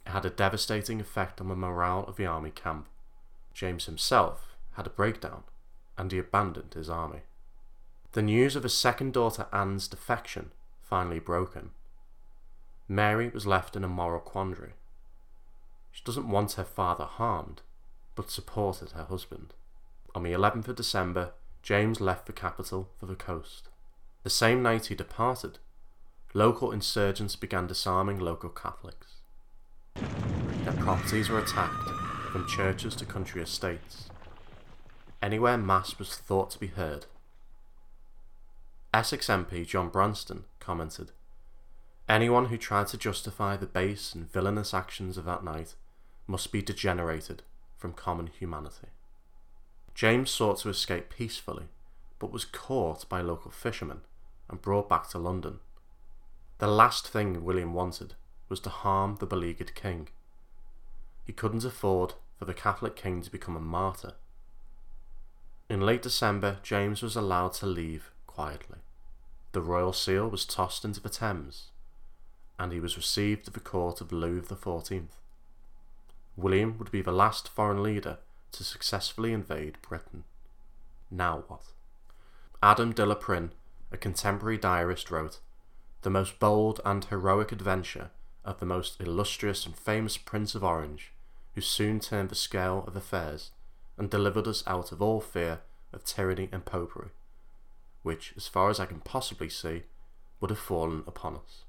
It 0.07 0.11
had 0.11 0.25
a 0.25 0.30
devastating 0.30 1.00
effect 1.00 1.40
on 1.40 1.49
the 1.49 1.57
morale 1.57 2.04
of 2.07 2.16
the 2.16 2.26
army 2.26 2.50
camp. 2.50 2.88
James 3.54 3.87
himself 3.87 4.57
had 4.73 4.87
a 4.87 4.90
breakdown, 4.90 5.45
and 5.99 6.11
he 6.11 6.19
abandoned 6.19 6.75
his 6.75 6.88
army. 6.88 7.21
The 8.12 8.23
news 8.23 8.57
of 8.57 8.62
his 8.64 8.75
second 8.75 9.12
daughter 9.12 9.47
Anne's 9.52 9.87
defection 9.87 10.50
finally 10.80 11.21
broke 11.21 11.54
him. 11.54 11.71
Mary 12.88 13.28
was 13.28 13.47
left 13.47 13.76
in 13.76 13.85
a 13.85 13.88
moral 13.88 14.21
quandary. 14.21 14.73
She 15.92 16.02
doesn't 16.04 16.28
want 16.28 16.52
her 16.52 16.64
father 16.64 17.04
harmed, 17.04 17.62
but 18.16 18.30
supported 18.30 18.92
her 18.92 19.04
husband. 19.04 19.54
On 20.14 20.25
the 20.25 20.33
11th 20.33 20.69
of 20.69 20.76
December, 20.76 21.33
James 21.62 22.00
left 22.00 22.26
the 22.26 22.33
capital 22.33 22.88
for 22.99 23.07
the 23.07 23.14
coast. 23.14 23.69
The 24.25 24.30
same 24.30 24.62
night 24.62 24.87
he 24.87 24.95
departed, 24.95 25.59
local 26.35 26.73
insurgents 26.73 27.37
began 27.37 27.66
disarming 27.66 28.19
local 28.19 28.50
Catholics. 28.50 29.19
Properties 30.90 31.28
were 31.28 31.38
attacked, 31.38 31.88
from 32.32 32.49
churches 32.49 32.97
to 32.97 33.04
country 33.04 33.40
estates. 33.40 34.11
Anywhere 35.23 35.56
Mass 35.56 35.97
was 36.00 36.16
thought 36.16 36.50
to 36.50 36.59
be 36.59 36.66
heard. 36.66 37.06
Essex 38.92 39.28
MP 39.28 39.64
John 39.64 39.88
Bramston 39.88 40.47
commented 40.59 41.12
Anyone 42.09 42.47
who 42.47 42.56
tried 42.56 42.88
to 42.88 42.99
justify 42.99 43.56
the 43.56 43.66
base 43.66 44.16
and 44.16 44.32
villainous 44.32 44.75
actions 44.75 45.16
of 45.16 45.25
that 45.26 45.44
night 45.44 45.76
must 46.26 46.50
be 46.50 46.61
degenerated 46.61 47.44
from 47.78 47.92
common 47.92 48.26
humanity. 48.26 48.88
James 49.94 50.28
sought 50.28 50.59
to 50.59 50.70
escape 50.70 51.09
peacefully, 51.09 51.66
but 52.18 52.32
was 52.32 52.44
caught 52.44 53.09
by 53.09 53.20
local 53.20 53.52
fishermen 53.52 54.00
and 54.49 54.61
brought 54.61 54.88
back 54.88 55.09
to 55.11 55.18
London. 55.18 55.61
The 56.59 56.66
last 56.66 57.06
thing 57.06 57.44
William 57.44 57.75
wanted 57.75 58.14
was 58.49 58.59
to 58.59 58.70
harm 58.70 59.18
the 59.20 59.26
beleaguered 59.26 59.76
king. 59.76 60.09
He 61.30 61.34
couldn't 61.34 61.64
afford 61.64 62.14
for 62.40 62.44
the 62.44 62.52
Catholic 62.52 62.96
king 62.96 63.22
to 63.22 63.30
become 63.30 63.54
a 63.54 63.60
martyr. 63.60 64.14
In 65.68 65.80
late 65.80 66.02
December, 66.02 66.58
James 66.64 67.02
was 67.02 67.14
allowed 67.14 67.52
to 67.52 67.66
leave 67.66 68.10
quietly. 68.26 68.78
The 69.52 69.62
royal 69.62 69.92
seal 69.92 70.28
was 70.28 70.44
tossed 70.44 70.84
into 70.84 70.99
the 71.00 71.08
Thames, 71.08 71.70
and 72.58 72.72
he 72.72 72.80
was 72.80 72.96
received 72.96 73.46
at 73.46 73.54
the 73.54 73.60
court 73.60 74.00
of 74.00 74.10
Louis 74.10 74.40
XIV. 74.40 75.04
William 76.37 76.76
would 76.78 76.90
be 76.90 77.00
the 77.00 77.12
last 77.12 77.49
foreign 77.49 77.80
leader 77.80 78.18
to 78.50 78.64
successfully 78.64 79.32
invade 79.32 79.78
Britain. 79.82 80.25
Now 81.12 81.44
what? 81.46 81.62
Adam 82.60 82.90
de 82.90 83.06
la 83.06 83.14
Pryme, 83.14 83.52
a 83.92 83.96
contemporary 83.96 84.58
diarist, 84.58 85.12
wrote, 85.12 85.38
The 86.02 86.10
most 86.10 86.40
bold 86.40 86.80
and 86.84 87.04
heroic 87.04 87.52
adventure 87.52 88.10
of 88.44 88.58
the 88.58 88.66
most 88.66 89.00
illustrious 89.00 89.64
and 89.64 89.76
famous 89.76 90.16
Prince 90.16 90.56
of 90.56 90.64
Orange, 90.64 91.12
who 91.54 91.61
soon 91.61 92.00
turned 92.00 92.28
the 92.28 92.35
scale 92.35 92.85
of 92.87 92.97
affairs 92.97 93.50
and 93.99 94.09
delivered 94.09 94.47
us 94.47 94.62
out 94.66 94.92
of 94.92 95.02
all 95.02 95.21
fear 95.21 95.61
of 95.92 96.04
tyranny 96.04 96.49
and 96.52 96.64
popery, 96.64 97.11
which, 98.02 98.33
as 98.37 98.47
far 98.47 98.71
as 98.71 98.80
I 98.80 98.87
can 98.87 99.00
possibly 99.00 99.49
see, 99.49 99.83
would 100.40 100.50
have 100.50 100.59
fallen 100.59 101.02
upon 101.07 101.37
us. 101.37 101.64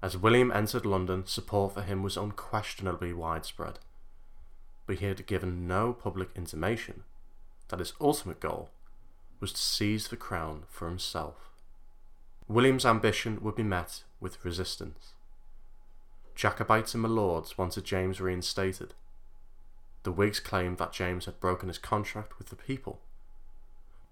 As 0.00 0.16
William 0.16 0.52
entered 0.52 0.86
London, 0.86 1.26
support 1.26 1.74
for 1.74 1.82
him 1.82 2.02
was 2.02 2.16
unquestionably 2.16 3.12
widespread, 3.12 3.80
but 4.86 5.00
he 5.00 5.06
had 5.06 5.26
given 5.26 5.66
no 5.66 5.92
public 5.92 6.28
intimation 6.36 7.02
that 7.68 7.80
his 7.80 7.94
ultimate 8.00 8.40
goal 8.40 8.70
was 9.40 9.52
to 9.52 9.60
seize 9.60 10.08
the 10.08 10.16
crown 10.16 10.64
for 10.68 10.88
himself. 10.88 11.50
William's 12.46 12.86
ambition 12.86 13.40
would 13.42 13.56
be 13.56 13.62
met 13.62 14.04
with 14.20 14.42
resistance. 14.44 15.12
Jacobites 16.38 16.94
and 16.94 17.02
Lords 17.02 17.58
wanted 17.58 17.82
James 17.82 18.20
reinstated. 18.20 18.94
The 20.04 20.12
Whigs 20.12 20.38
claimed 20.38 20.78
that 20.78 20.92
James 20.92 21.24
had 21.24 21.40
broken 21.40 21.66
his 21.66 21.78
contract 21.78 22.38
with 22.38 22.50
the 22.50 22.54
people. 22.54 23.00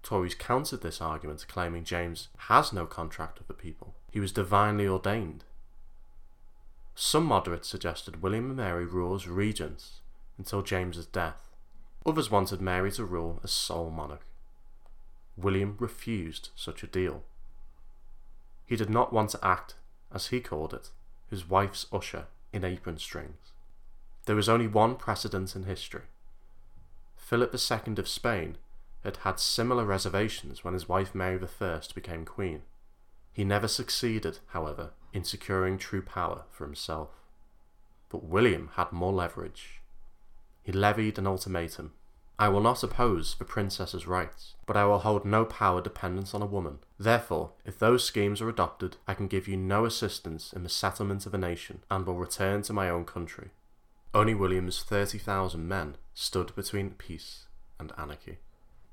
Tories 0.03 0.35
countered 0.35 0.81
this 0.81 0.99
argument, 0.99 1.45
claiming 1.47 1.85
James 1.85 2.27
has 2.49 2.73
no 2.73 2.85
contract 2.85 3.37
with 3.39 3.47
the 3.47 3.53
people. 3.53 3.95
He 4.11 4.19
was 4.19 4.33
divinely 4.33 4.85
ordained. 4.85 5.45
Some 6.95 7.23
moderates 7.23 7.69
suggested 7.69 8.21
William 8.21 8.47
and 8.47 8.57
Mary 8.57 8.85
rule 8.85 9.15
as 9.15 9.29
regents 9.29 10.01
until 10.37 10.61
James's 10.61 11.05
death. 11.05 11.47
Others 12.05 12.29
wanted 12.29 12.59
Mary 12.59 12.91
to 12.91 13.05
rule 13.05 13.39
as 13.41 13.51
sole 13.51 13.89
monarch. 13.89 14.25
William 15.37 15.77
refused 15.79 16.49
such 16.57 16.83
a 16.83 16.87
deal. 16.87 17.23
He 18.65 18.75
did 18.75 18.89
not 18.89 19.13
want 19.13 19.29
to 19.29 19.39
act, 19.41 19.75
as 20.13 20.27
he 20.27 20.41
called 20.41 20.73
it, 20.73 20.89
his 21.29 21.49
wife's 21.49 21.85
usher 21.91 22.27
in 22.53 22.63
apron 22.63 22.97
strings. 22.97 23.51
There 24.25 24.35
was 24.35 24.49
only 24.49 24.67
one 24.67 24.95
precedent 24.95 25.55
in 25.55 25.63
history. 25.63 26.03
Philip 27.15 27.53
II 27.53 27.93
of 27.97 28.07
Spain 28.07 28.57
had 29.03 29.17
had 29.17 29.39
similar 29.39 29.85
reservations 29.85 30.63
when 30.63 30.73
his 30.73 30.89
wife 30.89 31.15
Mary 31.15 31.39
I 31.61 31.79
became 31.93 32.25
queen. 32.25 32.63
He 33.31 33.43
never 33.43 33.67
succeeded, 33.67 34.39
however, 34.47 34.91
in 35.13 35.23
securing 35.23 35.77
true 35.77 36.01
power 36.01 36.43
for 36.51 36.65
himself. 36.65 37.09
But 38.09 38.23
William 38.23 38.71
had 38.73 38.91
more 38.91 39.13
leverage. 39.13 39.81
He 40.63 40.71
levied 40.71 41.17
an 41.17 41.27
ultimatum. 41.27 41.93
I 42.39 42.49
will 42.49 42.61
not 42.61 42.83
oppose 42.83 43.35
the 43.35 43.45
princess's 43.45 44.05
rights, 44.05 44.53
but 44.67 44.77
I 44.77 44.85
will 44.85 44.99
hold 44.99 45.25
no 45.25 45.43
power 45.43 45.81
dependent 45.81 46.35
on 46.35 46.43
a 46.43 46.45
woman. 46.45 46.79
Therefore, 46.99 47.51
if 47.65 47.79
those 47.79 48.03
schemes 48.03 48.41
are 48.41 48.49
adopted, 48.49 48.97
I 49.07 49.15
can 49.15 49.27
give 49.27 49.47
you 49.47 49.57
no 49.57 49.85
assistance 49.85 50.53
in 50.53 50.61
the 50.61 50.69
settlement 50.69 51.25
of 51.25 51.33
a 51.33 51.39
nation, 51.39 51.79
and 51.89 52.05
will 52.05 52.15
return 52.15 52.61
to 52.63 52.73
my 52.73 52.89
own 52.89 53.05
country. 53.05 53.49
Only 54.13 54.35
William's 54.35 54.83
30,000 54.83 55.67
men 55.67 55.95
stood 56.13 56.55
between 56.55 56.91
peace 56.91 57.45
and 57.79 57.91
anarchy. 57.97 58.37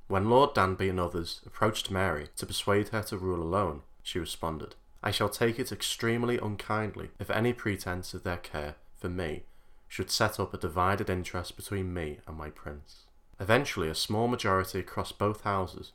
When 0.09 0.31
Lord 0.31 0.55
Danby 0.55 0.89
and 0.89 1.01
others 1.01 1.41
approached 1.45 1.91
Mary 1.91 2.29
to 2.37 2.47
persuade 2.47 2.89
her 2.89 3.03
to 3.05 3.19
rule 3.19 3.43
alone, 3.43 3.83
she 4.03 4.19
responded, 4.19 4.75
I 5.03 5.11
shall 5.11 5.29
take 5.29 5.59
it 5.59 5.71
extremely 5.71 6.39
unkindly 6.39 7.11
if 7.19 7.31
any 7.31 7.53
pretence 7.53 8.15
of 8.15 8.23
their 8.23 8.39
care 8.39 8.77
for 8.97 9.09
me 9.11 9.45
should 9.87 10.11
set 10.11 10.41
up 10.41 10.55
a 10.55 10.59
divided 10.59 11.11
interest 11.11 11.57
between 11.57 11.93
me 11.93 12.21
and 12.27 12.37
my 12.37 12.51
prince. 12.51 13.04
Eventually, 13.41 13.89
a 13.89 13.95
small 13.95 14.29
majority 14.29 14.79
across 14.79 15.13
both 15.13 15.43
houses 15.43 15.93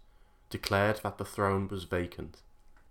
declared 0.49 0.99
that 1.03 1.17
the 1.17 1.25
throne 1.25 1.67
was 1.67 1.85
vacant. 1.85 2.41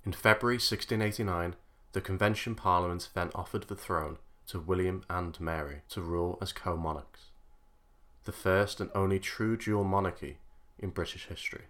In 0.05 0.13
February 0.13 0.57
1689, 0.57 1.57
the 1.93 2.01
Convention 2.01 2.55
Parliament 2.55 3.11
then 3.15 3.31
offered 3.35 3.65
the 3.65 3.77
throne 3.77 4.19
to 4.47 4.59
William 4.59 5.05
and 5.11 5.39
Mary 5.41 5.83
to 5.91 6.01
rule 6.01 6.39
as 6.41 6.53
co 6.53 6.77
monarchs, 6.77 7.31
the 8.25 8.33
first 8.33 8.81
and 8.81 8.91
only 8.95 9.19
true 9.19 9.57
dual 9.57 9.85
monarchy 9.85 10.39
in 10.79 10.91
British 10.91 11.27
history. 11.27 11.65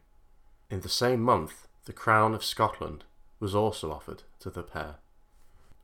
In 0.71 0.81
the 0.81 0.89
same 0.89 1.21
month, 1.21 1.67
the 1.87 1.93
Crown 1.93 2.35
of 2.35 2.45
Scotland 2.45 3.05
was 3.41 3.55
also 3.55 3.91
offered 3.91 4.23
to 4.41 4.51
the 4.51 4.63
pair. 4.63 4.97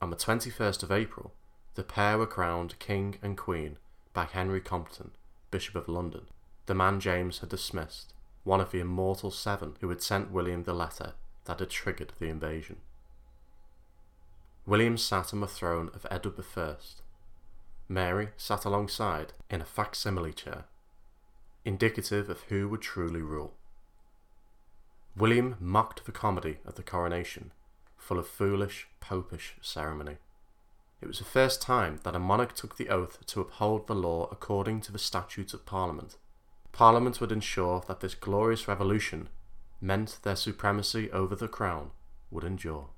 On 0.01 0.09
the 0.09 0.15
21st 0.15 0.83
of 0.83 0.91
April, 0.91 1.33
the 1.75 1.83
pair 1.83 2.17
were 2.17 2.27
crowned 2.27 2.77
King 2.79 3.17
and 3.21 3.35
Queen 3.37 3.77
by 4.13 4.25
Henry 4.25 4.61
Compton, 4.61 5.11
Bishop 5.51 5.75
of 5.75 5.89
London, 5.89 6.27
the 6.65 6.75
man 6.75 6.99
James 6.99 7.39
had 7.39 7.49
dismissed, 7.49 8.13
one 8.43 8.61
of 8.61 8.71
the 8.71 8.79
immortal 8.79 9.31
seven 9.31 9.75
who 9.81 9.89
had 9.89 10.01
sent 10.01 10.31
William 10.31 10.63
the 10.63 10.73
letter 10.73 11.13
that 11.45 11.59
had 11.59 11.69
triggered 11.69 12.13
the 12.19 12.27
invasion. 12.27 12.77
William 14.65 14.97
sat 14.97 15.33
on 15.33 15.41
the 15.41 15.47
throne 15.47 15.91
of 15.93 16.07
Edward 16.09 16.43
I. 16.57 16.75
Mary 17.87 18.29
sat 18.35 18.65
alongside 18.65 19.33
in 19.49 19.61
a 19.61 19.65
facsimile 19.65 20.33
chair, 20.33 20.65
indicative 21.63 22.29
of 22.29 22.41
who 22.43 22.67
would 22.67 22.81
truly 22.81 23.21
rule. 23.21 23.53
William 25.15 25.55
mocked 25.59 26.05
the 26.05 26.11
comedy 26.11 26.57
of 26.65 26.75
the 26.75 26.83
coronation, 26.83 27.51
full 27.95 28.17
of 28.17 28.27
foolish, 28.27 28.87
popish 28.99 29.55
ceremony. 29.61 30.17
It 30.99 31.07
was 31.07 31.19
the 31.19 31.25
first 31.25 31.61
time 31.61 31.99
that 32.03 32.15
a 32.15 32.19
monarch 32.19 32.55
took 32.55 32.77
the 32.77 32.89
oath 32.89 33.23
to 33.27 33.41
uphold 33.41 33.85
the 33.85 33.95
law 33.95 34.27
according 34.31 34.81
to 34.81 34.91
the 34.91 34.99
statutes 34.99 35.53
of 35.53 35.65
Parliament. 35.65 36.17
Parliament 36.75 37.21
would 37.21 37.31
ensure 37.31 37.81
that 37.87 38.01
this 38.01 38.15
glorious 38.15 38.67
revolution 38.67 39.29
meant 39.79 40.19
their 40.23 40.35
supremacy 40.35 41.09
over 41.09 41.33
the 41.33 41.47
crown 41.47 41.91
would 42.29 42.43
endure. 42.43 42.89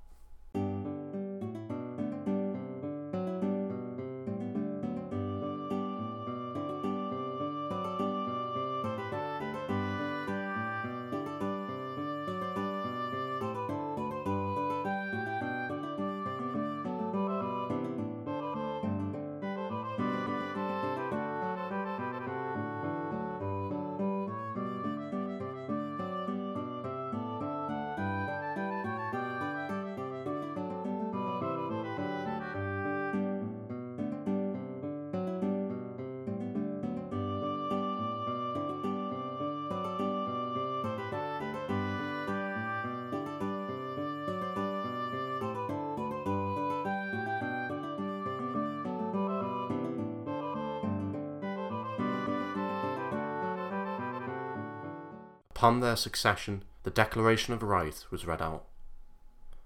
Upon 55.57 55.79
their 55.79 55.95
succession, 55.95 56.65
the 56.83 56.91
Declaration 56.91 57.51
of 57.51 57.63
Right 57.63 58.05
was 58.11 58.27
read 58.27 58.43
out. 58.43 58.65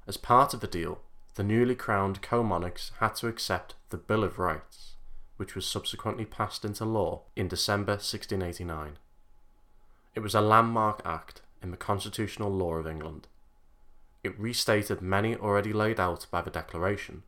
As 0.08 0.16
part 0.16 0.54
of 0.54 0.62
the 0.62 0.66
deal, 0.68 1.02
the 1.36 1.44
newly 1.44 1.76
crowned 1.76 2.22
co 2.22 2.44
monarchs 2.44 2.94
had 3.02 3.16
to 3.16 3.28
accept 3.28 3.76
the 3.90 3.98
Bill 3.98 4.24
of 4.24 4.40
Rights, 4.40 4.94
which 5.36 5.54
was 5.54 5.66
subsequently 5.66 6.24
passed 6.24 6.64
into 6.64 6.86
law 6.86 7.24
in 7.36 7.50
December 7.50 7.96
1689. 7.96 9.00
It 10.16 10.22
was 10.22 10.34
a 10.34 10.40
landmark 10.40 11.02
act 11.04 11.42
in 11.62 11.72
the 11.72 11.76
constitutional 11.78 12.54
law 12.54 12.76
of 12.76 12.88
England. 12.88 13.28
It 14.24 14.40
restated 14.40 15.02
many 15.02 15.36
already 15.36 15.74
laid 15.74 16.00
out 16.00 16.26
by 16.32 16.42
the 16.42 16.50
Declaration. 16.50 17.24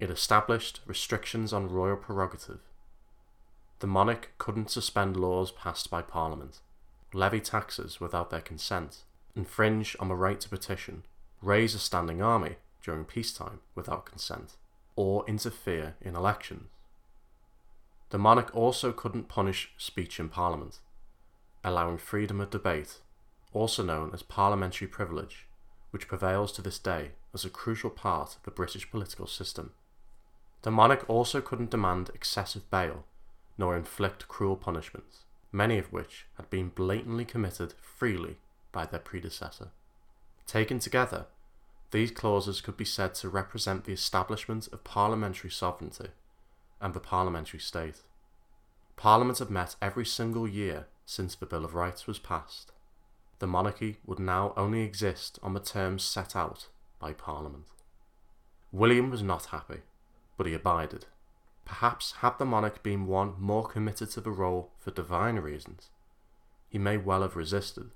It 0.00 0.08
established 0.08 0.80
restrictions 0.86 1.52
on 1.52 1.68
royal 1.68 1.96
prerogative. 1.96 2.60
The 3.80 3.88
monarch 3.88 4.30
couldn't 4.38 4.70
suspend 4.70 5.18
laws 5.18 5.50
passed 5.50 5.90
by 5.90 6.00
Parliament 6.00 6.60
levy 7.14 7.40
taxes 7.40 8.00
without 8.00 8.30
their 8.30 8.40
consent, 8.40 9.04
infringe 9.34 9.96
on 10.00 10.08
the 10.08 10.14
right 10.14 10.40
to 10.40 10.48
petition, 10.48 11.04
raise 11.40 11.74
a 11.74 11.78
standing 11.78 12.22
army 12.22 12.56
during 12.82 13.04
peacetime 13.04 13.60
without 13.74 14.06
consent, 14.06 14.56
or 14.96 15.24
interfere 15.26 15.94
in 16.00 16.16
elections. 16.16 16.68
The 18.10 18.18
monarch 18.18 18.54
also 18.54 18.92
couldn't 18.92 19.28
punish 19.28 19.72
speech 19.78 20.20
in 20.20 20.28
Parliament, 20.28 20.80
allowing 21.64 21.96
freedom 21.96 22.40
of 22.40 22.50
debate, 22.50 22.98
also 23.52 23.82
known 23.82 24.10
as 24.12 24.22
parliamentary 24.22 24.86
privilege, 24.86 25.46
which 25.90 26.08
prevails 26.08 26.52
to 26.52 26.62
this 26.62 26.78
day 26.78 27.12
as 27.32 27.44
a 27.44 27.50
crucial 27.50 27.88
part 27.88 28.36
of 28.36 28.42
the 28.42 28.50
British 28.50 28.90
political 28.90 29.26
system. 29.26 29.72
The 30.60 30.70
monarch 30.70 31.04
also 31.08 31.40
couldn't 31.40 31.70
demand 31.70 32.10
excessive 32.14 32.70
bail, 32.70 33.04
nor 33.56 33.76
inflict 33.76 34.28
cruel 34.28 34.56
punishments 34.56 35.24
many 35.52 35.78
of 35.78 35.92
which 35.92 36.26
had 36.36 36.48
been 36.50 36.70
blatantly 36.70 37.24
committed 37.24 37.74
freely 37.80 38.38
by 38.72 38.86
their 38.86 39.00
predecessor. 39.00 39.68
Taken 40.46 40.78
together, 40.78 41.26
these 41.90 42.10
clauses 42.10 42.62
could 42.62 42.76
be 42.76 42.86
said 42.86 43.14
to 43.16 43.28
represent 43.28 43.84
the 43.84 43.92
establishment 43.92 44.66
of 44.72 44.82
parliamentary 44.82 45.50
sovereignty 45.50 46.08
and 46.80 46.94
the 46.94 47.00
parliamentary 47.00 47.60
state. 47.60 48.00
Parliament 48.96 49.38
had 49.38 49.50
met 49.50 49.76
every 49.80 50.06
single 50.06 50.48
year 50.48 50.86
since 51.04 51.34
the 51.34 51.46
Bill 51.46 51.64
of 51.64 51.74
Rights 51.74 52.06
was 52.06 52.18
passed. 52.18 52.72
The 53.38 53.46
monarchy 53.46 53.98
would 54.06 54.18
now 54.18 54.54
only 54.56 54.82
exist 54.82 55.38
on 55.42 55.52
the 55.52 55.60
terms 55.60 56.02
set 56.02 56.34
out 56.34 56.68
by 56.98 57.12
Parliament. 57.12 57.66
William 58.70 59.10
was 59.10 59.22
not 59.22 59.46
happy, 59.46 59.80
but 60.38 60.46
he 60.46 60.54
abided. 60.54 61.06
Perhaps 61.64 62.12
had 62.18 62.38
the 62.38 62.44
monarch 62.44 62.82
been 62.82 63.06
one 63.06 63.34
more 63.38 63.66
committed 63.66 64.10
to 64.10 64.20
the 64.20 64.30
role 64.30 64.72
for 64.78 64.90
divine 64.90 65.36
reasons, 65.36 65.90
he 66.68 66.78
may 66.78 66.96
well 66.96 67.22
have 67.22 67.36
resisted. 67.36 67.90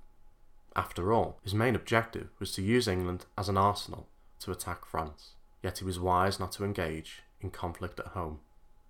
After 0.75 1.13
all, 1.13 1.39
his 1.43 1.55
main 1.55 1.75
objective 1.75 2.29
was 2.39 2.53
to 2.53 2.63
use 2.63 2.87
England 2.87 3.25
as 3.39 3.49
an 3.49 3.57
arsenal 3.57 4.09
to 4.41 4.51
attack 4.51 4.85
France, 4.85 5.33
yet 5.63 5.79
he 5.79 5.85
was 5.85 5.99
wise 5.99 6.39
not 6.39 6.53
to 6.53 6.65
engage 6.65 7.23
in 7.41 7.51
conflict 7.51 7.99
at 7.99 8.09
home. 8.09 8.41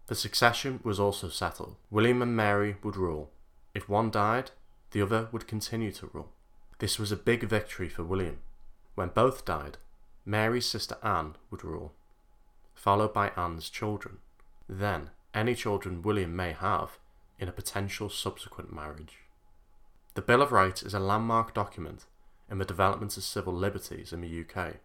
The 0.09 0.15
succession 0.15 0.81
was 0.83 0.99
also 0.99 1.29
settled. 1.29 1.77
William 1.91 2.23
and 2.23 2.37
Mary 2.37 2.77
would 2.83 2.97
rule. 2.97 3.31
If 3.75 3.89
one 3.89 4.11
died, 4.11 4.51
the 4.91 5.03
other 5.03 5.29
would 5.31 5.47
continue 5.47 5.93
to 5.93 6.11
rule. 6.13 6.33
This 6.79 6.99
was 6.99 7.13
a 7.13 7.17
big 7.17 7.45
victory 7.45 7.89
for 7.89 8.03
William. 8.05 8.39
When 8.95 9.09
both 9.09 9.45
died, 9.45 9.79
Mary's 10.25 10.67
sister 10.67 10.97
Anne 11.03 11.37
would 11.51 11.65
rule, 11.65 11.95
followed 12.75 13.13
by 13.13 13.31
Anne's 13.37 13.71
children 13.71 14.19
then 14.69 15.11
any 15.35 15.55
children 15.55 16.03
William 16.03 16.35
may 16.35 16.53
have 16.53 16.99
in 17.39 17.49
a 17.49 17.53
potential 17.53 18.09
subsequent 18.09 18.73
marriage. 18.73 19.19
The 20.15 20.23
Bill 20.23 20.43
of 20.43 20.53
Rights 20.53 20.83
is 20.83 20.95
a 20.95 21.01
landmark 21.01 21.53
document 21.53 22.07
in 22.51 22.59
the 22.59 22.65
development 22.65 23.17
of 23.17 23.23
civil 23.23 23.53
liberties 23.53 24.13
in 24.13 24.21
the 24.21 24.41
UK. 24.41 24.77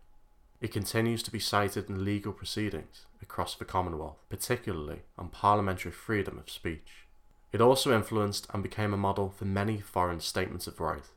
It 0.59 0.71
continues 0.71 1.23
to 1.23 1.31
be 1.31 1.39
cited 1.39 1.89
in 1.89 2.05
legal 2.05 2.33
proceedings 2.33 3.05
across 3.21 3.55
the 3.55 3.65
Commonwealth, 3.65 4.17
particularly 4.29 5.01
on 5.17 5.29
parliamentary 5.29 5.91
freedom 5.91 6.37
of 6.37 6.49
speech. 6.49 7.07
It 7.51 7.61
also 7.61 7.95
influenced 7.95 8.47
and 8.53 8.61
became 8.61 8.93
a 8.93 8.97
model 8.97 9.29
for 9.29 9.45
many 9.45 9.79
foreign 9.79 10.19
statements 10.19 10.67
of 10.67 10.79
right, 10.79 11.09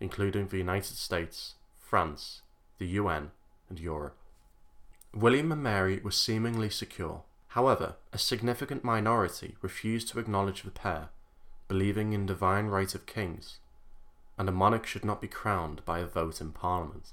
including 0.00 0.48
the 0.48 0.58
United 0.58 0.96
States, 0.96 1.54
France, 1.78 2.42
the 2.78 2.86
UN, 2.86 3.30
and 3.68 3.78
Europe. 3.78 4.16
William 5.14 5.52
and 5.52 5.62
Mary 5.62 6.00
were 6.02 6.10
seemingly 6.10 6.70
secure. 6.70 7.22
However, 7.48 7.96
a 8.12 8.18
significant 8.18 8.84
minority 8.84 9.56
refused 9.62 10.08
to 10.08 10.18
acknowledge 10.18 10.62
the 10.62 10.70
pair, 10.70 11.08
believing 11.66 12.12
in 12.12 12.26
divine 12.26 12.66
right 12.66 12.94
of 12.94 13.06
kings, 13.06 13.58
and 14.36 14.48
a 14.48 14.52
monarch 14.52 14.86
should 14.86 15.04
not 15.04 15.20
be 15.20 15.28
crowned 15.28 15.84
by 15.84 15.98
a 15.98 16.06
vote 16.06 16.40
in 16.40 16.52
Parliament. 16.52 17.12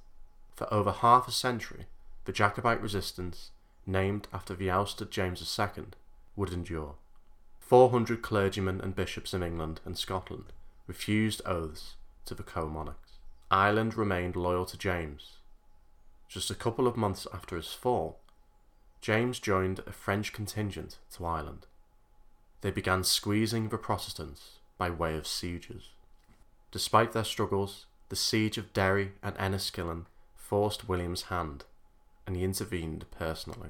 For 0.55 0.71
over 0.73 0.91
half 0.91 1.27
a 1.27 1.31
century, 1.31 1.87
the 2.25 2.31
Jacobite 2.31 2.81
resistance, 2.81 3.51
named 3.85 4.27
after 4.33 4.55
the 4.55 4.69
ousted 4.69 5.11
James 5.11 5.41
II, 5.59 5.85
would 6.35 6.51
endure. 6.51 6.95
400 7.59 8.21
clergymen 8.21 8.79
and 8.81 8.95
bishops 8.95 9.33
in 9.33 9.41
England 9.41 9.81
and 9.85 9.97
Scotland 9.97 10.53
refused 10.85 11.41
oaths 11.45 11.95
to 12.25 12.35
the 12.35 12.43
co 12.43 12.67
monarchs. 12.67 13.13
Ireland 13.49 13.97
remained 13.97 14.35
loyal 14.35 14.65
to 14.65 14.77
James. 14.77 15.37
Just 16.27 16.51
a 16.51 16.55
couple 16.55 16.87
of 16.87 16.97
months 16.97 17.25
after 17.33 17.55
his 17.55 17.73
fall, 17.73 18.19
James 19.05 19.39
joined 19.39 19.83
a 19.85 19.91
French 19.91 20.33
contingent 20.33 20.97
to 21.11 21.27
Ireland. 21.27 21.67
They 22.61 22.71
began 22.71 23.03
squeezing 23.03 23.69
the 23.69 23.77
Protestants 23.77 24.57
by 24.79 24.89
way 24.89 25.15
of 25.15 25.27
sieges. 25.27 25.89
Despite 26.71 27.11
their 27.11 27.23
struggles, 27.23 27.85
the 28.09 28.15
siege 28.15 28.57
of 28.57 28.73
Derry 28.73 29.11
and 29.21 29.35
Enniskillen 29.37 30.05
forced 30.35 30.89
William's 30.89 31.29
hand, 31.29 31.65
and 32.25 32.35
he 32.35 32.43
intervened 32.43 33.05
personally. 33.11 33.69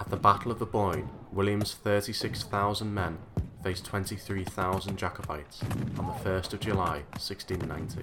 At 0.00 0.10
the 0.10 0.16
Battle 0.16 0.50
of 0.50 0.58
the 0.58 0.66
Boyne, 0.66 1.08
William's 1.30 1.72
36,000 1.72 2.92
men 2.92 3.18
faced 3.62 3.84
23,000 3.84 4.96
Jacobites 4.96 5.62
on 5.96 6.06
the 6.06 6.28
1st 6.28 6.54
of 6.54 6.58
July 6.58 7.04
1690. 7.12 8.02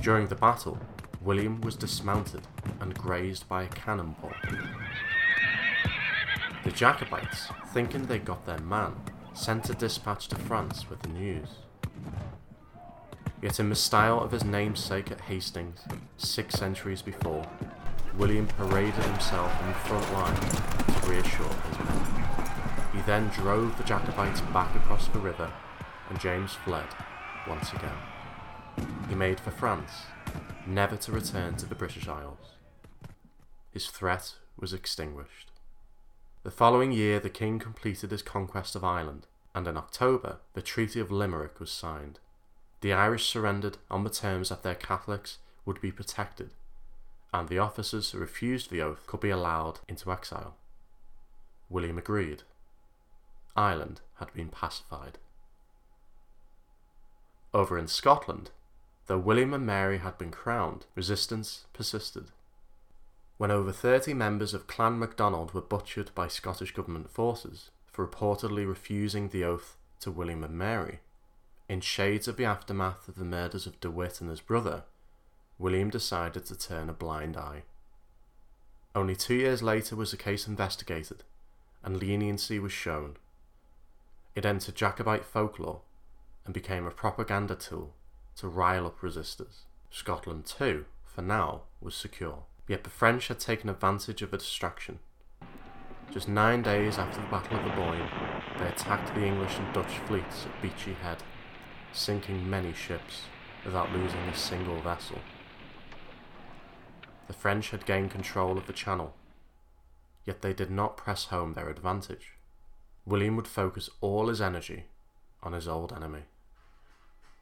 During 0.00 0.26
the 0.26 0.34
battle, 0.34 0.80
William 1.24 1.60
was 1.60 1.76
dismounted 1.76 2.42
and 2.80 2.94
grazed 2.94 3.48
by 3.48 3.62
a 3.62 3.68
cannonball. 3.68 4.32
The 6.64 6.72
Jacobites, 6.72 7.48
thinking 7.72 8.06
they 8.06 8.18
got 8.18 8.44
their 8.44 8.58
man, 8.58 8.94
sent 9.32 9.70
a 9.70 9.74
dispatch 9.74 10.26
to 10.28 10.36
France 10.36 10.90
with 10.90 11.00
the 11.02 11.08
news. 11.08 11.48
Yet 13.40 13.60
in 13.60 13.68
the 13.68 13.76
style 13.76 14.20
of 14.20 14.32
his 14.32 14.44
namesake 14.44 15.10
at 15.10 15.22
Hastings, 15.22 15.80
six 16.16 16.56
centuries 16.56 17.02
before, 17.02 17.48
William 18.16 18.46
paraded 18.46 18.94
himself 18.94 19.52
in 19.62 19.68
the 19.68 19.74
front 19.74 20.12
line 20.12 20.36
to 20.36 21.10
reassure 21.10 21.46
his 21.46 21.78
men. 21.78 22.02
He 22.94 23.00
then 23.02 23.28
drove 23.28 23.76
the 23.78 23.84
Jacobites 23.84 24.40
back 24.52 24.74
across 24.76 25.08
the 25.08 25.18
river, 25.18 25.50
and 26.08 26.20
James 26.20 26.54
fled 26.64 26.88
once 27.48 27.72
again. 27.72 27.98
He 29.08 29.14
made 29.14 29.40
for 29.40 29.50
France, 29.50 29.90
never 30.66 30.96
to 30.96 31.12
return 31.12 31.56
to 31.56 31.66
the 31.66 31.74
British 31.74 32.08
Isles. 32.08 32.52
His 33.72 33.88
threat 33.88 34.34
was 34.58 34.72
extinguished. 34.72 35.50
The 36.42 36.50
following 36.50 36.92
year, 36.92 37.20
the 37.20 37.30
king 37.30 37.58
completed 37.58 38.10
his 38.10 38.22
conquest 38.22 38.74
of 38.74 38.84
Ireland, 38.84 39.26
and 39.54 39.66
in 39.66 39.76
October, 39.76 40.38
the 40.54 40.62
Treaty 40.62 41.00
of 41.00 41.10
Limerick 41.10 41.60
was 41.60 41.70
signed. 41.70 42.18
The 42.80 42.92
Irish 42.92 43.26
surrendered 43.26 43.78
on 43.90 44.04
the 44.04 44.10
terms 44.10 44.48
that 44.48 44.62
their 44.62 44.74
Catholics 44.74 45.38
would 45.64 45.80
be 45.80 45.92
protected 45.92 46.50
and 47.32 47.48
the 47.48 47.58
officers 47.58 48.10
who 48.10 48.18
refused 48.18 48.70
the 48.70 48.82
oath 48.82 49.06
could 49.06 49.20
be 49.20 49.30
allowed 49.30 49.80
into 49.88 50.12
exile. 50.12 50.56
William 51.70 51.96
agreed. 51.96 52.42
Ireland 53.56 54.00
had 54.18 54.32
been 54.34 54.48
pacified. 54.48 55.18
Over 57.54 57.78
in 57.78 57.88
Scotland, 57.88 58.50
though 59.06 59.18
William 59.18 59.52
and 59.52 59.66
Mary 59.66 59.98
had 59.98 60.18
been 60.18 60.30
crowned, 60.30 60.86
resistance 60.94 61.66
persisted. 61.72 62.26
When 63.36 63.50
over 63.50 63.72
30 63.72 64.14
members 64.14 64.54
of 64.54 64.66
Clan 64.66 64.98
MacDonald 64.98 65.52
were 65.52 65.60
butchered 65.60 66.14
by 66.14 66.28
Scottish 66.28 66.72
government 66.72 67.10
forces 67.10 67.70
for 67.90 68.06
reportedly 68.06 68.66
refusing 68.66 69.28
the 69.28 69.44
oath 69.44 69.76
to 70.00 70.10
William 70.10 70.44
and 70.44 70.56
Mary, 70.56 71.00
in 71.68 71.80
shades 71.80 72.28
of 72.28 72.36
the 72.36 72.44
aftermath 72.44 73.08
of 73.08 73.16
the 73.16 73.24
murders 73.24 73.66
of 73.66 73.80
De 73.80 73.90
Witt 73.90 74.20
and 74.20 74.30
his 74.30 74.40
brother, 74.40 74.84
William 75.58 75.90
decided 75.90 76.44
to 76.46 76.58
turn 76.58 76.88
a 76.88 76.92
blind 76.92 77.36
eye. 77.36 77.62
Only 78.94 79.16
two 79.16 79.34
years 79.34 79.62
later 79.62 79.96
was 79.96 80.10
the 80.10 80.16
case 80.16 80.46
investigated, 80.46 81.24
and 81.82 81.96
leniency 81.96 82.58
was 82.58 82.72
shown. 82.72 83.16
It 84.34 84.44
entered 84.44 84.74
Jacobite 84.74 85.24
folklore 85.24 85.80
and 86.44 86.54
became 86.54 86.86
a 86.86 86.90
propaganda 86.90 87.54
tool 87.54 87.94
to 88.36 88.48
rile 88.48 88.86
up 88.86 89.00
resistors. 89.00 89.62
Scotland, 89.90 90.46
too, 90.46 90.86
for 91.04 91.22
now, 91.22 91.62
was 91.80 91.94
secure. 91.94 92.44
Yet 92.68 92.84
the 92.84 92.90
French 92.90 93.28
had 93.28 93.40
taken 93.40 93.68
advantage 93.68 94.22
of 94.22 94.32
a 94.32 94.38
distraction. 94.38 94.98
Just 96.10 96.28
nine 96.28 96.62
days 96.62 96.98
after 96.98 97.20
the 97.20 97.26
Battle 97.28 97.58
of 97.58 97.64
the 97.64 97.70
Boyne, 97.70 98.08
they 98.58 98.68
attacked 98.68 99.14
the 99.14 99.24
English 99.24 99.56
and 99.58 99.72
Dutch 99.74 99.98
fleets 100.06 100.46
at 100.46 100.62
Beachy 100.62 100.94
Head, 100.94 101.22
sinking 101.92 102.48
many 102.48 102.72
ships 102.72 103.22
without 103.64 103.92
losing 103.92 104.20
a 104.20 104.36
single 104.36 104.80
vessel 104.82 105.18
the 107.32 107.38
French 107.38 107.70
had 107.70 107.86
gained 107.86 108.10
control 108.10 108.58
of 108.58 108.66
the 108.66 108.74
Channel, 108.74 109.14
yet 110.26 110.42
they 110.42 110.52
did 110.52 110.70
not 110.70 110.98
press 110.98 111.26
home 111.26 111.54
their 111.54 111.70
advantage. 111.70 112.34
William 113.06 113.36
would 113.36 113.48
focus 113.48 113.88
all 114.02 114.28
his 114.28 114.40
energy 114.40 114.84
on 115.42 115.54
his 115.54 115.66
old 115.66 115.94
enemy. 115.94 116.24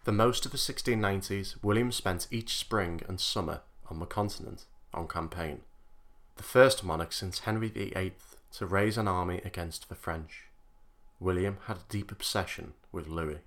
For 0.03 0.13
most 0.13 0.47
of 0.47 0.53
the 0.53 0.59
1690s, 0.59 1.63
William 1.63 1.93
spent 1.93 2.27
each 2.31 2.57
spring 2.57 3.03
and 3.07 3.21
summer 3.21 3.61
on 3.91 3.99
the 3.99 4.07
continent 4.07 4.65
on 4.95 5.07
campaign, 5.07 5.61
the 6.37 6.43
first 6.43 6.83
monarch 6.83 7.13
since 7.13 7.41
Henry 7.41 7.69
VIII 7.69 8.15
to 8.53 8.67
raise 8.67 8.97
an 8.97 9.07
army 9.07 9.43
against 9.45 9.89
the 9.89 9.95
French. 9.95 10.45
William 11.21 11.59
had 11.67 11.77
a 11.77 11.91
deep 11.91 12.11
obsession 12.11 12.73
with 12.91 13.09
Louis. 13.09 13.41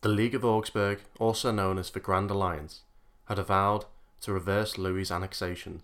The 0.00 0.08
League 0.08 0.34
of 0.34 0.44
Augsburg, 0.44 0.98
also 1.20 1.52
known 1.52 1.78
as 1.78 1.90
the 1.90 2.00
Grand 2.00 2.30
Alliance, 2.32 2.80
had 3.26 3.38
avowed 3.38 3.84
to 4.22 4.32
reverse 4.32 4.76
Louis's 4.76 5.12
annexations 5.12 5.82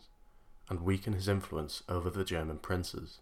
and 0.69 0.81
weaken 0.81 1.13
his 1.13 1.29
influence 1.29 1.85
over 1.89 2.11
the 2.11 2.25
German 2.25 2.59
princes. 2.59 3.21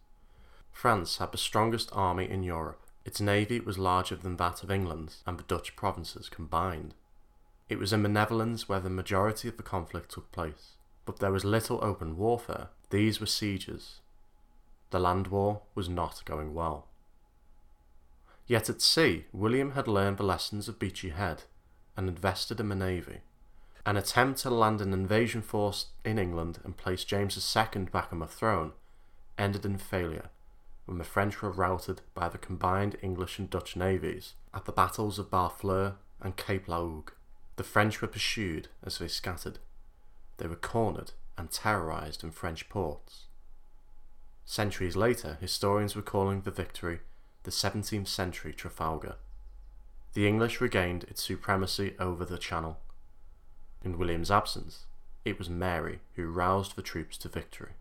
France 0.72 1.18
had 1.18 1.32
the 1.32 1.38
strongest 1.38 1.90
army 1.92 2.28
in 2.28 2.42
Europe. 2.42 2.80
Its 3.06 3.20
navy 3.20 3.60
was 3.60 3.78
larger 3.78 4.16
than 4.16 4.36
that 4.36 4.64
of 4.64 4.70
England's 4.70 5.22
and 5.26 5.38
the 5.38 5.44
Dutch 5.44 5.76
provinces 5.76 6.28
combined. 6.28 6.92
It 7.68 7.78
was 7.78 7.92
in 7.92 8.02
the 8.02 8.08
Netherlands 8.08 8.68
where 8.68 8.80
the 8.80 8.90
majority 8.90 9.46
of 9.46 9.56
the 9.56 9.62
conflict 9.62 10.10
took 10.10 10.32
place, 10.32 10.72
but 11.04 11.20
there 11.20 11.30
was 11.30 11.44
little 11.44 11.78
open 11.84 12.16
warfare. 12.16 12.70
These 12.90 13.20
were 13.20 13.26
sieges. 13.26 14.00
The 14.90 14.98
land 14.98 15.28
war 15.28 15.62
was 15.76 15.88
not 15.88 16.24
going 16.24 16.52
well. 16.52 16.88
Yet 18.48 18.68
at 18.68 18.82
sea, 18.82 19.26
William 19.32 19.72
had 19.72 19.86
learned 19.86 20.16
the 20.16 20.24
lessons 20.24 20.68
of 20.68 20.80
Beachy 20.80 21.10
Head 21.10 21.44
and 21.96 22.08
invested 22.08 22.58
in 22.58 22.68
the 22.68 22.74
navy. 22.74 23.20
An 23.84 23.96
attempt 23.96 24.40
to 24.40 24.50
land 24.50 24.80
an 24.80 24.92
invasion 24.92 25.42
force 25.42 25.86
in 26.04 26.18
England 26.18 26.58
and 26.64 26.76
place 26.76 27.04
James 27.04 27.36
II 27.56 27.84
back 27.84 28.12
on 28.12 28.18
the 28.18 28.26
throne 28.26 28.72
ended 29.38 29.64
in 29.64 29.78
failure 29.78 30.30
when 30.86 30.98
the 30.98 31.04
French 31.04 31.42
were 31.42 31.50
routed 31.50 32.00
by 32.14 32.28
the 32.28 32.38
combined 32.38 32.96
English 33.02 33.38
and 33.38 33.50
Dutch 33.50 33.76
navies 33.76 34.34
at 34.54 34.64
the 34.64 34.72
battles 34.72 35.18
of 35.18 35.30
Barfleur 35.30 35.96
and 36.20 36.36
Cape 36.36 36.68
La 36.68 36.78
Hougue. 36.78 37.12
The 37.56 37.64
French 37.64 38.00
were 38.00 38.08
pursued 38.08 38.68
as 38.82 38.98
they 38.98 39.08
scattered. 39.08 39.58
They 40.38 40.46
were 40.46 40.56
cornered 40.56 41.12
and 41.36 41.50
terrorized 41.50 42.24
in 42.24 42.30
French 42.30 42.68
ports. 42.68 43.24
Centuries 44.44 44.96
later, 44.96 45.36
historians 45.40 45.94
were 45.94 46.02
calling 46.02 46.40
the 46.40 46.50
victory 46.50 47.00
the 47.42 47.50
17th 47.50 48.08
century 48.08 48.52
Trafalgar. 48.52 49.16
The 50.14 50.26
English 50.26 50.60
regained 50.60 51.04
its 51.04 51.22
supremacy 51.22 51.94
over 51.98 52.24
the 52.24 52.38
Channel 52.38 52.78
in 53.86 53.98
William's 53.98 54.32
absence, 54.32 54.86
it 55.24 55.38
was 55.38 55.48
Mary 55.48 56.00
who 56.16 56.26
roused 56.26 56.74
the 56.74 56.82
troops 56.82 57.16
to 57.18 57.28
victory. 57.28 57.74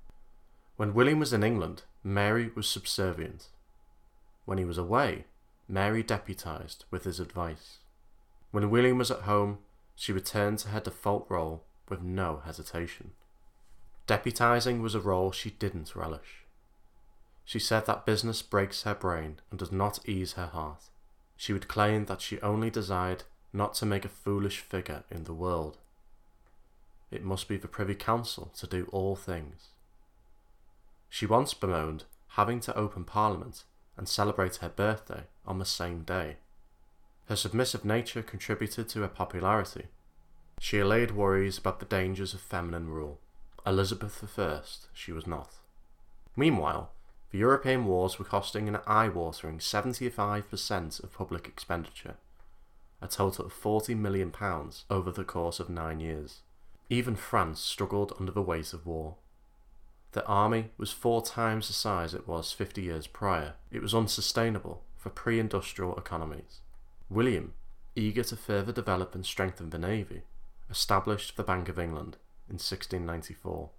When 0.77 0.93
William 0.93 1.19
was 1.19 1.33
in 1.33 1.43
England, 1.43 1.81
Mary 2.05 2.51
was 2.55 2.69
subservient. 2.69 3.47
When 4.45 4.59
he 4.59 4.63
was 4.63 4.77
away, 4.77 5.25
Mary 5.67 6.03
deputized 6.03 6.85
with 6.91 7.03
his 7.03 7.19
advice. 7.19 7.79
When 8.51 8.69
William 8.69 8.99
was 8.99 9.09
at 9.09 9.21
home, 9.21 9.57
she 9.95 10.13
returned 10.13 10.59
to 10.59 10.67
her 10.67 10.79
default 10.79 11.25
role 11.29 11.63
with 11.89 12.03
no 12.03 12.43
hesitation. 12.45 13.11
Deputizing 14.07 14.81
was 14.81 14.93
a 14.93 14.99
role 14.99 15.31
she 15.31 15.49
didn't 15.49 15.95
relish. 15.95 16.45
She 17.43 17.57
said 17.57 17.87
that 17.87 18.05
business 18.05 18.43
breaks 18.43 18.83
her 18.83 18.93
brain 18.93 19.39
and 19.49 19.59
does 19.59 19.71
not 19.71 20.07
ease 20.07 20.33
her 20.33 20.47
heart. 20.47 20.83
She 21.35 21.53
would 21.53 21.67
claim 21.67 22.05
that 22.05 22.21
she 22.21 22.39
only 22.41 22.69
desired 22.69 23.23
not 23.51 23.73
to 23.75 23.85
make 23.87 24.05
a 24.05 24.09
foolish 24.09 24.59
figure 24.59 25.03
in 25.09 25.23
the 25.23 25.33
world 25.33 25.79
it 27.11 27.23
must 27.23 27.47
be 27.47 27.57
the 27.57 27.67
Privy 27.67 27.95
Council 27.95 28.51
to 28.57 28.67
do 28.67 28.87
all 28.91 29.15
things. 29.15 29.69
She 31.15 31.25
once 31.25 31.53
bemoaned 31.53 32.03
having 32.31 32.59
to 32.59 32.75
open 32.75 33.05
Parliament 33.05 33.63
and 33.95 34.05
celebrate 34.05 34.57
her 34.57 34.67
birthday 34.67 35.23
on 35.45 35.59
the 35.59 35.65
same 35.65 36.01
day. 36.01 36.35
Her 37.29 37.37
submissive 37.37 37.85
nature 37.85 38.21
contributed 38.21 38.89
to 38.89 38.99
her 38.99 39.07
popularity. 39.07 39.85
She 40.59 40.77
allayed 40.77 41.11
worries 41.11 41.57
about 41.57 41.79
the 41.79 41.85
dangers 41.85 42.33
of 42.33 42.41
feminine 42.41 42.89
rule. 42.89 43.21
Elizabeth 43.65 44.37
I 44.37 44.59
she 44.93 45.13
was 45.13 45.25
not. 45.25 45.53
Meanwhile, 46.35 46.91
the 47.31 47.37
European 47.37 47.85
wars 47.85 48.19
were 48.19 48.25
costing 48.25 48.67
an 48.67 48.79
eye-watering 48.85 49.59
75% 49.59 51.01
of 51.01 51.13
public 51.13 51.47
expenditure, 51.47 52.15
a 53.01 53.07
total 53.07 53.45
of 53.45 53.53
£40 53.53 53.95
million 53.95 54.33
over 54.89 55.11
the 55.11 55.23
course 55.23 55.61
of 55.61 55.69
nine 55.69 56.01
years. 56.01 56.41
Even 56.89 57.15
France 57.15 57.61
struggled 57.61 58.11
under 58.19 58.33
the 58.33 58.41
weight 58.41 58.73
of 58.73 58.85
war. 58.85 59.15
The 60.15 60.25
army 60.27 60.71
was 60.77 60.93
four 60.93 61.21
times 61.21 61.67
the 61.67 61.73
size 61.73 62.13
it 62.13 62.25
was 62.25 62.53
50 62.53 62.81
years 62.81 63.05
prior. 63.05 63.55
It 63.69 63.81
was 63.81 63.93
unsustainable 63.93 64.81
for 64.95 65.09
pre 65.09 65.41
industrial 65.41 65.93
economies. 65.97 66.61
William, 67.09 67.53
eager 67.97 68.23
to 68.23 68.37
further 68.37 68.71
develop 68.71 69.13
and 69.13 69.25
strengthen 69.25 69.71
the 69.71 69.77
navy, 69.77 70.21
established 70.69 71.35
the 71.35 71.43
Bank 71.43 71.67
of 71.67 71.77
England 71.77 72.15
in 72.47 72.53
1694. 72.53 73.71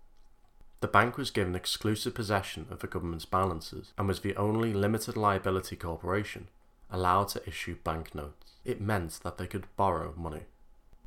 The 0.81 0.89
bank 0.89 1.17
was 1.17 1.31
given 1.31 1.55
exclusive 1.55 2.15
possession 2.15 2.67
of 2.71 2.81
the 2.81 2.87
government's 2.87 3.25
balances 3.25 3.95
and 3.97 4.07
was 4.07 4.21
the 4.21 4.37
only 4.37 4.75
limited 4.75 5.17
liability 5.17 5.77
corporation 5.77 6.49
allowed 6.91 7.29
to 7.29 7.49
issue 7.49 7.79
banknotes. 7.83 8.57
It 8.63 8.79
meant 8.79 9.21
that 9.23 9.39
they 9.39 9.47
could 9.47 9.75
borrow 9.79 10.13
money. 10.15 10.43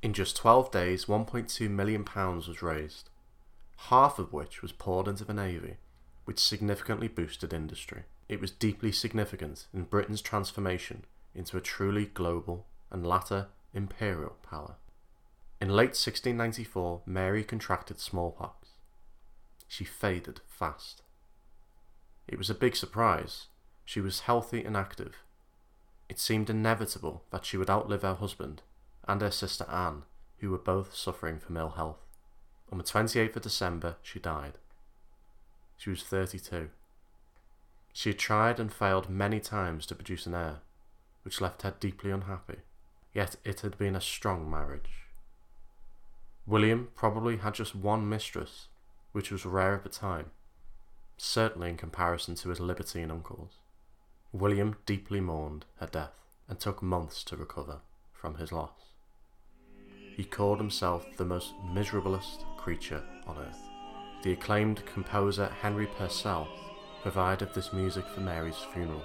In 0.02 0.13
just 0.13 0.38
12 0.38 0.72
days, 0.72 1.06
£1.2 1.06 1.70
million 1.70 2.04
was 2.15 2.63
raised, 2.63 3.12
half 3.88 4.20
of 4.20 4.34
which 4.34 4.62
was 4.62 4.72
poured 4.72 5.08
into 5.08 5.26
the 5.26 5.34
Navy, 5.34 5.78
which 6.26 6.39
significantly 6.39 7.08
boosted 7.08 7.54
industry. 7.54 8.04
It 8.28 8.39
was 8.39 8.52
deeply 8.52 8.92
significant 8.92 9.65
in 9.74 9.84
Britain's 9.84 10.22
transformation 10.22 11.06
into 11.34 11.58
a 11.58 11.62
truly 11.62 12.06
global 12.06 12.68
and 12.92 13.08
latter 13.08 13.48
imperial 13.74 14.36
power. 14.44 14.76
In 15.62 15.70
late 15.70 15.96
1694, 15.96 17.02
Mary 17.06 17.44
contracted 17.44 18.00
smallpox. 18.00 18.70
She 19.68 19.84
faded 19.84 20.42
fast. 20.48 21.02
It 22.28 22.38
was 22.38 22.50
a 22.50 22.56
big 22.56 22.76
surprise. 22.76 23.48
She 23.86 24.02
was 24.02 24.22
healthy 24.22 24.63
and 24.63 24.78
active. 24.78 25.15
It 26.08 26.20
seemed 26.20 26.50
inevitable 26.50 27.24
that 27.32 27.46
she 27.46 27.58
would 27.58 27.70
outlive 27.70 28.04
her 28.04 28.15
husband 28.15 28.62
and 29.08 29.22
her 29.22 29.32
sister 29.32 29.65
Anne, 29.70 30.04
who 30.39 30.52
were 30.52 30.58
both 30.58 30.96
suffering 30.96 31.39
from 31.39 31.58
ill 31.58 31.72
health. 31.72 32.09
On 32.72 32.78
the 32.78 32.84
28th 32.84 33.36
of 33.36 33.42
December, 33.42 33.96
she 34.02 34.20
died. 34.20 34.54
She 35.78 35.90
was 35.90 36.04
32. 36.04 36.70
She 37.94 38.10
had 38.10 38.20
tried 38.20 38.60
and 38.60 38.72
failed 38.72 39.10
many 39.10 39.40
times 39.40 39.86
to 39.88 39.96
produce 39.96 40.26
an 40.26 40.36
heir, 40.36 40.60
which 41.24 41.42
left 41.42 41.64
her 41.64 41.74
deeply 41.80 42.12
unhappy, 42.12 42.60
yet 43.14 43.38
it 43.44 43.62
had 43.62 43.78
been 43.78 43.96
a 43.96 44.02
strong 44.02 44.50
marriage. 44.50 45.08
William 46.46 46.90
probably 46.96 47.38
had 47.38 47.54
just 47.54 47.76
one 47.76 48.08
mistress, 48.08 48.68
which 49.12 49.32
was 49.32 49.46
rare 49.46 49.76
at 49.76 49.84
the 49.84 49.90
time, 49.90 50.32
certainly 51.18 51.70
in 51.70 51.78
comparison 51.78 52.36
to 52.36 52.50
his 52.50 52.60
libertine 52.60 53.12
uncles. 53.12 53.54
William 54.32 54.76
deeply 54.86 55.20
mourned 55.20 55.66
her 55.78 55.88
death 55.88 56.14
and 56.48 56.60
took 56.60 56.84
months 56.84 57.24
to 57.24 57.36
recover 57.36 57.80
from 58.14 58.36
his 58.36 58.52
loss. 58.52 58.94
He 60.16 60.24
called 60.24 60.60
himself 60.60 61.06
the 61.18 61.26
most 61.26 61.54
miserablest 61.64 62.44
creature 62.60 63.02
on 63.26 63.38
earth. 63.38 63.69
The 64.22 64.34
acclaimed 64.34 64.86
composer 64.86 65.48
Henry 65.62 65.88
Purcell 65.88 66.48
provided 67.02 67.54
this 67.54 67.72
music 67.72 68.06
for 68.08 68.19
Mary's 68.19 68.60
funeral. 68.74 69.02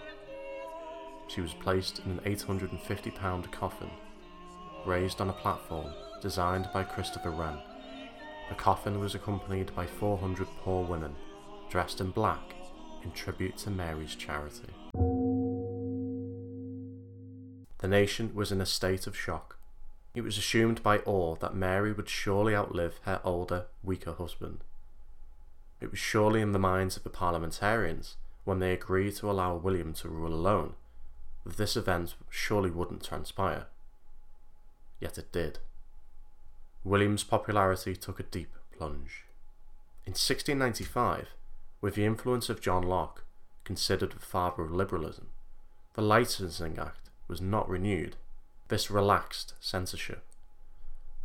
She 1.28 1.40
was 1.40 1.54
placed 1.54 2.00
in 2.00 2.10
an 2.10 2.20
850 2.24 3.10
pound 3.12 3.50
coffin, 3.52 3.90
raised 4.84 5.20
on 5.20 5.30
a 5.30 5.32
platform 5.32 5.92
designed 6.20 6.68
by 6.74 6.82
Christopher 6.82 7.30
Wren. 7.30 7.58
The 8.48 8.56
coffin 8.56 8.98
was 8.98 9.14
accompanied 9.14 9.74
by 9.74 9.86
400 9.86 10.48
poor 10.62 10.84
women, 10.84 11.14
dressed 11.70 12.00
in 12.00 12.10
black, 12.10 12.54
in 13.04 13.12
tribute 13.12 13.56
to 13.58 13.70
Mary's 13.70 14.16
charity. 14.16 14.74
The 17.78 17.88
nation 17.88 18.32
was 18.34 18.50
in 18.50 18.60
a 18.60 18.66
state 18.66 19.06
of 19.06 19.16
shock. 19.16 19.58
It 20.14 20.22
was 20.22 20.38
assumed 20.38 20.82
by 20.82 20.98
all 20.98 21.34
that 21.36 21.56
Mary 21.56 21.92
would 21.92 22.08
surely 22.08 22.54
outlive 22.54 23.00
her 23.02 23.20
older, 23.24 23.66
weaker 23.82 24.12
husband. 24.12 24.62
It 25.80 25.90
was 25.90 25.98
surely 25.98 26.40
in 26.40 26.52
the 26.52 26.58
minds 26.58 26.96
of 26.96 27.02
the 27.02 27.10
parliamentarians, 27.10 28.16
when 28.44 28.60
they 28.60 28.72
agreed 28.72 29.16
to 29.16 29.30
allow 29.30 29.56
William 29.56 29.92
to 29.94 30.08
rule 30.08 30.32
alone, 30.32 30.74
that 31.44 31.56
this 31.56 31.76
event 31.76 32.14
surely 32.30 32.70
wouldn't 32.70 33.02
transpire. 33.02 33.66
Yet 35.00 35.18
it 35.18 35.32
did. 35.32 35.58
William's 36.84 37.24
popularity 37.24 37.96
took 37.96 38.20
a 38.20 38.24
deep 38.24 38.54
plunge. 38.70 39.24
In 40.06 40.12
1695, 40.12 41.28
with 41.80 41.96
the 41.96 42.04
influence 42.04 42.48
of 42.48 42.60
John 42.60 42.82
Locke, 42.82 43.24
considered 43.64 44.12
the 44.12 44.20
father 44.20 44.62
of 44.62 44.70
liberalism, 44.70 45.30
the 45.94 46.02
Licensing 46.02 46.78
Act 46.78 47.10
was 47.26 47.40
not 47.40 47.68
renewed 47.68 48.16
this 48.74 48.90
relaxed 48.90 49.54
censorship, 49.60 50.24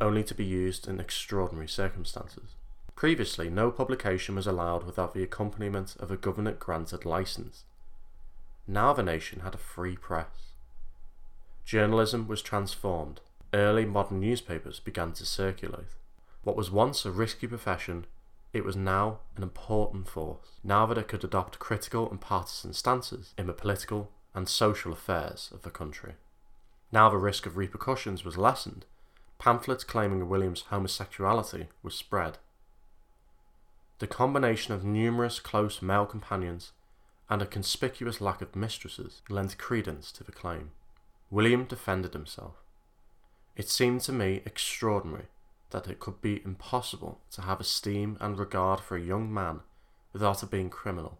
only 0.00 0.22
to 0.22 0.36
be 0.36 0.44
used 0.44 0.86
in 0.86 1.00
extraordinary 1.00 1.66
circumstances. 1.66 2.54
Previously, 2.94 3.50
no 3.50 3.72
publication 3.72 4.36
was 4.36 4.46
allowed 4.46 4.84
without 4.84 5.14
the 5.14 5.24
accompaniment 5.24 5.96
of 5.98 6.12
a 6.12 6.16
government 6.16 6.60
granted 6.60 7.04
license. 7.04 7.64
Now 8.68 8.92
the 8.92 9.02
nation 9.02 9.40
had 9.40 9.56
a 9.56 9.58
free 9.58 9.96
press. 9.96 10.52
Journalism 11.64 12.28
was 12.28 12.40
transformed. 12.40 13.20
Early 13.52 13.84
modern 13.84 14.20
newspapers 14.20 14.78
began 14.78 15.10
to 15.14 15.26
circulate. 15.26 15.96
What 16.44 16.54
was 16.54 16.70
once 16.70 17.04
a 17.04 17.10
risky 17.10 17.48
profession, 17.48 18.06
it 18.52 18.64
was 18.64 18.76
now 18.76 19.18
an 19.36 19.42
important 19.42 20.08
force, 20.08 20.60
now 20.62 20.86
that 20.86 20.98
it 20.98 21.08
could 21.08 21.24
adopt 21.24 21.58
critical 21.58 22.08
and 22.08 22.20
partisan 22.20 22.74
stances 22.74 23.34
in 23.36 23.48
the 23.48 23.52
political 23.52 24.12
and 24.36 24.48
social 24.48 24.92
affairs 24.92 25.50
of 25.52 25.62
the 25.62 25.70
country. 25.70 26.12
Now 26.92 27.08
the 27.08 27.18
risk 27.18 27.46
of 27.46 27.56
repercussions 27.56 28.24
was 28.24 28.36
lessened. 28.36 28.84
Pamphlets 29.38 29.84
claiming 29.84 30.28
William's 30.28 30.62
homosexuality 30.62 31.68
was 31.82 31.94
spread. 31.94 32.38
The 34.00 34.06
combination 34.06 34.74
of 34.74 34.84
numerous 34.84 35.38
close 35.38 35.80
male 35.82 36.06
companions 36.06 36.72
and 37.28 37.40
a 37.40 37.46
conspicuous 37.46 38.20
lack 38.20 38.42
of 38.42 38.56
mistresses 38.56 39.22
lent 39.28 39.56
credence 39.56 40.10
to 40.12 40.24
the 40.24 40.32
claim. 40.32 40.72
William 41.30 41.64
defended 41.64 42.12
himself. 42.12 42.54
It 43.56 43.68
seemed 43.68 44.00
to 44.02 44.12
me 44.12 44.42
extraordinary 44.44 45.26
that 45.70 45.86
it 45.86 46.00
could 46.00 46.20
be 46.20 46.42
impossible 46.44 47.20
to 47.30 47.42
have 47.42 47.60
esteem 47.60 48.16
and 48.20 48.36
regard 48.38 48.80
for 48.80 48.96
a 48.96 49.02
young 49.02 49.32
man 49.32 49.60
without 50.12 50.42
it 50.42 50.50
being 50.50 50.70
criminal. 50.70 51.18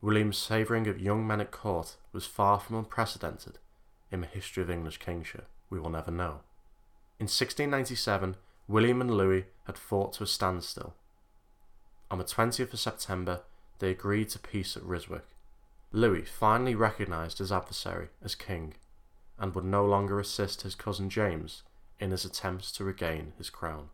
William's 0.00 0.38
savouring 0.38 0.86
of 0.86 1.00
young 1.00 1.26
men 1.26 1.40
at 1.40 1.50
court 1.50 1.96
was 2.12 2.26
far 2.26 2.60
from 2.60 2.76
unprecedented 2.76 3.58
in 4.10 4.20
the 4.20 4.26
history 4.26 4.62
of 4.62 4.70
English 4.70 4.98
kingship, 4.98 5.46
we 5.68 5.78
will 5.78 5.90
never 5.90 6.10
know. 6.10 6.40
In 7.18 7.24
1697, 7.24 8.36
William 8.66 9.00
and 9.00 9.10
Louis 9.10 9.46
had 9.64 9.76
fought 9.76 10.14
to 10.14 10.24
a 10.24 10.26
standstill. 10.26 10.94
On 12.10 12.18
the 12.18 12.24
20th 12.24 12.72
of 12.72 12.80
September, 12.80 13.42
they 13.78 13.90
agreed 13.90 14.28
to 14.30 14.38
peace 14.38 14.76
at 14.76 14.82
Ryswick. 14.82 15.22
Louis 15.92 16.24
finally 16.24 16.74
recognised 16.74 17.38
his 17.38 17.52
adversary 17.52 18.08
as 18.22 18.34
king 18.34 18.74
and 19.38 19.54
would 19.54 19.64
no 19.64 19.84
longer 19.84 20.20
assist 20.20 20.62
his 20.62 20.74
cousin 20.74 21.10
James 21.10 21.62
in 21.98 22.10
his 22.10 22.24
attempts 22.24 22.70
to 22.72 22.84
regain 22.84 23.32
his 23.38 23.50
crown. 23.50 23.88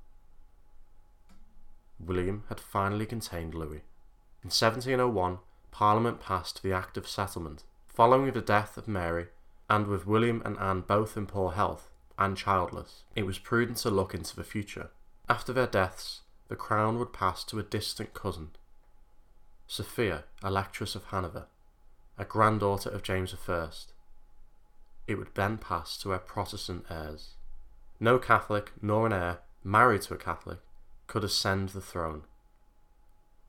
William 1.99 2.45
had 2.49 2.61
finally 2.61 3.07
contained 3.07 3.55
Louis. 3.55 3.83
In 4.43 4.51
1701, 4.51 5.39
Parliament 5.71 6.21
passed 6.21 6.63
the 6.63 6.73
Act 6.73 6.97
of 6.97 7.09
Settlement. 7.09 7.65
Following 7.87 8.33
the 8.33 8.43
death 8.43 8.77
of 8.77 8.87
Mary, 8.87 9.29
and 9.69 9.87
with 9.87 10.07
William 10.07 10.43
and 10.45 10.59
Anne 10.59 10.83
both 10.83 11.17
in 11.17 11.27
poor 11.27 11.53
health 11.53 11.91
and 12.19 12.37
childless, 12.37 13.03
it 13.15 13.27
was 13.27 13.39
prudent 13.39 13.79
to 13.79 13.91
look 13.91 14.15
into 14.15 14.37
the 14.37 14.45
future. 14.45 14.91
After 15.29 15.53
their 15.53 15.67
deaths, 15.67 16.23
the 16.49 16.57
crown 16.57 16.99
would 16.99 17.13
pass 17.13 17.43
to 17.45 17.59
a 17.59 17.65
distant 17.65 18.15
cousin, 18.15 18.51
Sophia, 19.67 20.25
Electress 20.45 20.95
of 20.95 21.05
Hanover, 21.07 21.47
a 22.17 22.25
granddaughter 22.25 22.89
of 22.89 23.03
James 23.03 23.35
I. 23.49 23.69
It 25.09 25.17
would 25.17 25.35
then 25.35 25.59
pass 25.59 25.99
to 25.99 26.11
her 26.11 26.19
Protestant 26.19 26.87
heirs. 26.89 27.35
No 27.99 28.19
Catholic 28.19 28.73
nor 28.81 29.07
an 29.07 29.13
heir 29.13 29.39
married 29.65 30.03
to 30.03 30.15
a 30.15 30.19
Catholic 30.19 30.59
could 31.07 31.25
ascend 31.25 31.71
the 31.71 31.81
throne. 31.81 32.23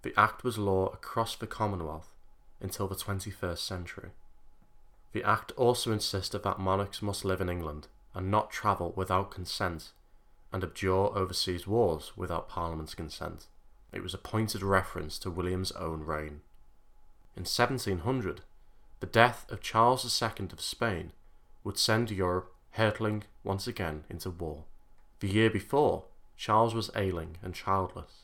The 0.01 0.13
Act 0.19 0.43
was 0.43 0.57
law 0.57 0.87
across 0.87 1.35
the 1.35 1.47
Commonwealth 1.47 2.13
until 2.59 2.87
the 2.87 2.95
21st 2.95 3.59
century. 3.59 4.09
The 5.13 5.23
Act 5.23 5.51
also 5.53 5.91
insisted 5.91 6.43
that 6.43 6.59
monarchs 6.59 7.01
must 7.01 7.25
live 7.25 7.41
in 7.41 7.49
England 7.49 7.87
and 8.13 8.29
not 8.29 8.51
travel 8.51 8.93
without 8.95 9.31
consent 9.31 9.91
and 10.51 10.63
abjure 10.63 11.17
overseas 11.17 11.67
wars 11.67 12.13
without 12.15 12.49
Parliament's 12.49 12.95
consent. 12.95 13.47
It 13.91 14.03
was 14.03 14.13
a 14.13 14.19
pointed 14.19 14.63
reference 14.63 15.17
to 15.19 15.31
William's 15.31 15.71
own 15.73 16.01
reign. 16.01 16.41
In 17.35 17.43
1700, 17.43 18.41
the 18.99 19.05
death 19.05 19.45
of 19.49 19.61
Charles 19.61 20.21
II 20.21 20.47
of 20.51 20.61
Spain 20.61 21.11
would 21.63 21.77
send 21.77 22.09
Europe 22.09 22.53
hurtling 22.71 23.23
once 23.43 23.67
again 23.67 24.03
into 24.09 24.29
war. 24.29 24.65
The 25.19 25.29
year 25.29 25.49
before, 25.49 26.05
Charles 26.35 26.73
was 26.73 26.91
ailing 26.95 27.37
and 27.41 27.53
childless. 27.53 28.23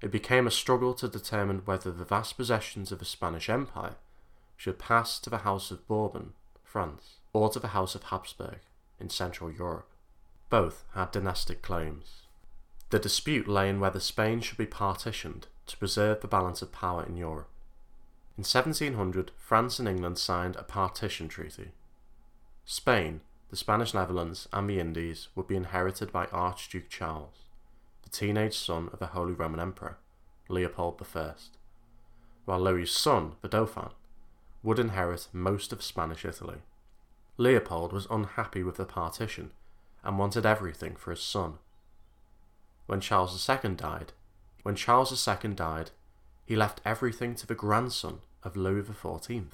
It 0.00 0.10
became 0.10 0.46
a 0.46 0.50
struggle 0.50 0.94
to 0.94 1.08
determine 1.08 1.62
whether 1.64 1.90
the 1.90 2.04
vast 2.04 2.36
possessions 2.36 2.92
of 2.92 2.98
the 2.98 3.04
Spanish 3.04 3.48
Empire 3.48 3.96
should 4.56 4.78
pass 4.78 5.18
to 5.20 5.30
the 5.30 5.38
House 5.38 5.70
of 5.70 5.86
Bourbon, 5.86 6.32
France, 6.64 7.16
or 7.32 7.48
to 7.50 7.60
the 7.60 7.68
House 7.68 7.94
of 7.94 8.04
Habsburg 8.04 8.60
in 8.98 9.10
Central 9.10 9.50
Europe. 9.50 9.88
Both 10.48 10.84
had 10.94 11.12
dynastic 11.12 11.62
claims. 11.62 12.22
The 12.90 12.98
dispute 12.98 13.48
lay 13.48 13.68
in 13.68 13.80
whether 13.80 14.00
Spain 14.00 14.40
should 14.40 14.58
be 14.58 14.66
partitioned 14.66 15.48
to 15.66 15.76
preserve 15.76 16.20
the 16.20 16.28
balance 16.28 16.62
of 16.62 16.72
power 16.72 17.04
in 17.04 17.16
Europe. 17.16 17.48
In 18.38 18.42
1700, 18.42 19.32
France 19.36 19.78
and 19.78 19.88
England 19.88 20.18
signed 20.18 20.56
a 20.56 20.62
partition 20.62 21.28
treaty. 21.28 21.72
Spain, 22.64 23.22
the 23.50 23.56
Spanish 23.56 23.94
Netherlands, 23.94 24.48
and 24.52 24.68
the 24.68 24.78
Indies 24.78 25.28
would 25.34 25.46
be 25.46 25.56
inherited 25.56 26.12
by 26.12 26.26
Archduke 26.26 26.88
Charles, 26.88 27.44
the 28.02 28.10
teenage 28.10 28.56
son 28.56 28.88
of 28.92 28.98
the 28.98 29.06
Holy 29.06 29.32
Roman 29.32 29.60
Emperor, 29.60 29.98
Leopold 30.48 31.04
I, 31.14 31.32
while 32.44 32.60
Louis's 32.60 32.94
son, 32.94 33.32
the 33.40 33.48
Dauphin, 33.48 33.90
would 34.66 34.80
inherit 34.80 35.28
most 35.32 35.72
of 35.72 35.80
Spanish 35.80 36.24
Italy. 36.24 36.58
Leopold 37.36 37.92
was 37.92 38.08
unhappy 38.10 38.64
with 38.64 38.78
the 38.78 38.84
partition 38.84 39.52
and 40.02 40.18
wanted 40.18 40.44
everything 40.44 40.96
for 40.96 41.12
his 41.12 41.22
son. 41.22 41.54
When 42.86 43.00
Charles 43.00 43.48
II 43.48 43.76
died, 43.76 44.12
when 44.64 44.74
Charles 44.74 45.28
II 45.28 45.52
died, 45.52 45.92
he 46.44 46.56
left 46.56 46.80
everything 46.84 47.36
to 47.36 47.46
the 47.46 47.54
grandson 47.54 48.18
of 48.42 48.56
Louis 48.56 48.82
XIV. 48.82 49.44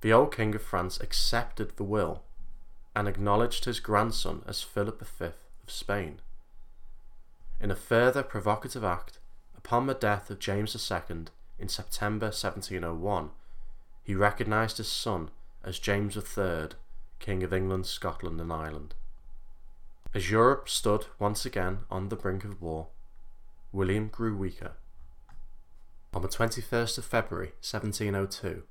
The 0.00 0.12
old 0.12 0.34
King 0.34 0.56
of 0.56 0.62
France 0.62 0.98
accepted 0.98 1.76
the 1.76 1.84
will 1.84 2.24
and 2.96 3.06
acknowledged 3.06 3.64
his 3.64 3.78
grandson 3.78 4.42
as 4.44 4.62
Philip 4.62 5.06
V 5.06 5.26
of 5.26 5.70
Spain. 5.70 6.20
In 7.60 7.70
a 7.70 7.76
further 7.76 8.24
provocative 8.24 8.82
act, 8.82 9.20
upon 9.56 9.86
the 9.86 9.94
death 9.94 10.30
of 10.30 10.40
James 10.40 10.74
II 10.74 11.26
in 11.58 11.68
September 11.68 12.26
1701, 12.26 13.30
he 14.02 14.14
recognised 14.14 14.78
his 14.78 14.88
son 14.88 15.30
as 15.64 15.78
James 15.78 16.16
III, 16.16 16.68
King 17.18 17.42
of 17.42 17.52
England, 17.52 17.86
Scotland, 17.86 18.40
and 18.40 18.52
Ireland. 18.52 18.94
As 20.14 20.30
Europe 20.30 20.68
stood 20.68 21.06
once 21.18 21.44
again 21.44 21.80
on 21.90 22.08
the 22.08 22.16
brink 22.16 22.44
of 22.44 22.62
war, 22.62 22.88
William 23.72 24.08
grew 24.08 24.36
weaker. 24.36 24.72
On 26.14 26.22
the 26.22 26.28
21st 26.28 26.98
of 26.98 27.04
February 27.04 27.48
1702, 27.60 28.62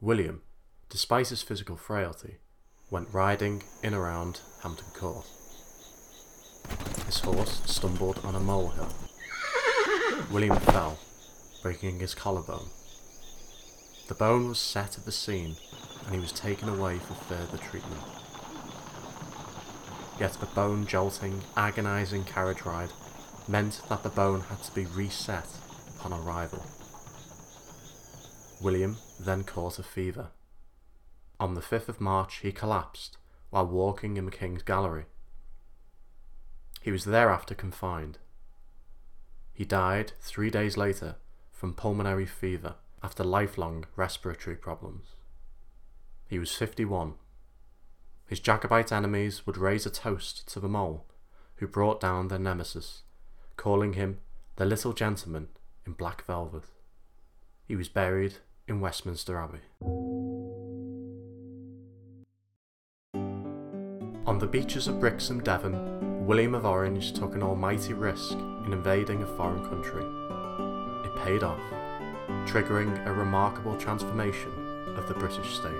William, 0.00 0.42
despite 0.88 1.28
his 1.28 1.42
physical 1.42 1.76
frailty, 1.76 2.36
went 2.90 3.12
riding 3.12 3.64
in 3.82 3.92
around 3.92 4.40
Hampton 4.62 4.86
Court. 4.94 5.26
His 7.06 7.18
horse 7.18 7.62
stumbled 7.66 8.20
on 8.24 8.36
a 8.36 8.40
molehill. 8.40 8.92
William 10.30 10.56
fell, 10.56 10.98
breaking 11.66 11.98
his 11.98 12.14
collarbone. 12.14 12.68
The 14.06 14.14
bone 14.14 14.48
was 14.48 14.60
set 14.60 14.98
at 14.98 15.04
the 15.04 15.10
scene, 15.10 15.56
and 16.04 16.14
he 16.14 16.20
was 16.20 16.30
taken 16.30 16.68
away 16.68 16.98
for 16.98 17.14
further 17.14 17.58
treatment. 17.58 18.02
Yet 20.20 20.40
a 20.40 20.46
bone 20.54 20.86
jolting, 20.86 21.40
agonizing 21.56 22.22
carriage 22.22 22.62
ride 22.62 22.90
meant 23.48 23.80
that 23.88 24.04
the 24.04 24.10
bone 24.10 24.42
had 24.42 24.62
to 24.62 24.74
be 24.76 24.86
reset 24.86 25.48
upon 25.96 26.12
arrival. 26.12 26.64
William 28.62 28.98
then 29.18 29.42
caught 29.42 29.80
a 29.80 29.82
fever. 29.82 30.28
On 31.40 31.54
the 31.54 31.60
5th 31.60 31.88
of 31.88 32.00
March, 32.00 32.36
he 32.42 32.52
collapsed 32.52 33.16
while 33.50 33.66
walking 33.66 34.16
in 34.16 34.24
the 34.24 34.30
King's 34.30 34.62
Gallery. 34.62 35.06
He 36.80 36.92
was 36.92 37.06
thereafter 37.06 37.56
confined. 37.56 38.18
He 39.52 39.64
died 39.64 40.12
three 40.20 40.48
days 40.48 40.76
later 40.76 41.16
from 41.56 41.72
pulmonary 41.72 42.26
fever 42.26 42.74
after 43.02 43.24
lifelong 43.24 43.86
respiratory 43.96 44.56
problems. 44.56 45.06
He 46.28 46.38
was 46.38 46.54
51. 46.54 47.14
His 48.26 48.40
Jacobite 48.40 48.92
enemies 48.92 49.46
would 49.46 49.56
raise 49.56 49.86
a 49.86 49.90
toast 49.90 50.46
to 50.52 50.60
the 50.60 50.68
mole 50.68 51.06
who 51.56 51.66
brought 51.66 51.98
down 51.98 52.28
their 52.28 52.38
nemesis 52.38 53.02
calling 53.56 53.94
him 53.94 54.18
the 54.56 54.66
little 54.66 54.92
gentleman 54.92 55.48
in 55.86 55.94
black 55.94 56.26
velvet. 56.26 56.64
He 57.66 57.74
was 57.74 57.88
buried 57.88 58.34
in 58.68 58.80
Westminster 58.80 59.38
Abbey. 59.38 59.60
On 64.26 64.38
the 64.38 64.46
beaches 64.46 64.88
of 64.88 65.00
Brixham, 65.00 65.42
Devon, 65.42 66.26
William 66.26 66.54
of 66.54 66.66
Orange 66.66 67.14
took 67.14 67.34
an 67.34 67.42
almighty 67.42 67.94
risk 67.94 68.32
in 68.66 68.72
invading 68.74 69.22
a 69.22 69.36
foreign 69.36 69.64
country. 69.64 70.35
Paid 71.26 71.42
off, 71.42 71.58
triggering 72.44 73.04
a 73.04 73.12
remarkable 73.12 73.76
transformation 73.76 74.52
of 74.96 75.08
the 75.08 75.14
British 75.14 75.56
state. 75.56 75.72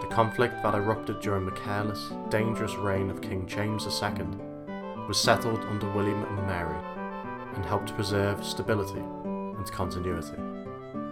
The 0.00 0.08
conflict 0.10 0.62
that 0.62 0.74
erupted 0.74 1.20
during 1.20 1.44
the 1.44 1.50
careless, 1.50 2.10
dangerous 2.30 2.74
reign 2.76 3.10
of 3.10 3.20
King 3.20 3.46
James 3.46 3.84
II 3.84 4.24
was 5.06 5.20
settled 5.20 5.60
under 5.64 5.92
William 5.92 6.24
and 6.24 6.46
Mary 6.46 6.78
and 7.54 7.66
helped 7.66 7.94
preserve 7.94 8.42
stability 8.42 9.02
and 9.24 9.70
continuity. 9.72 10.40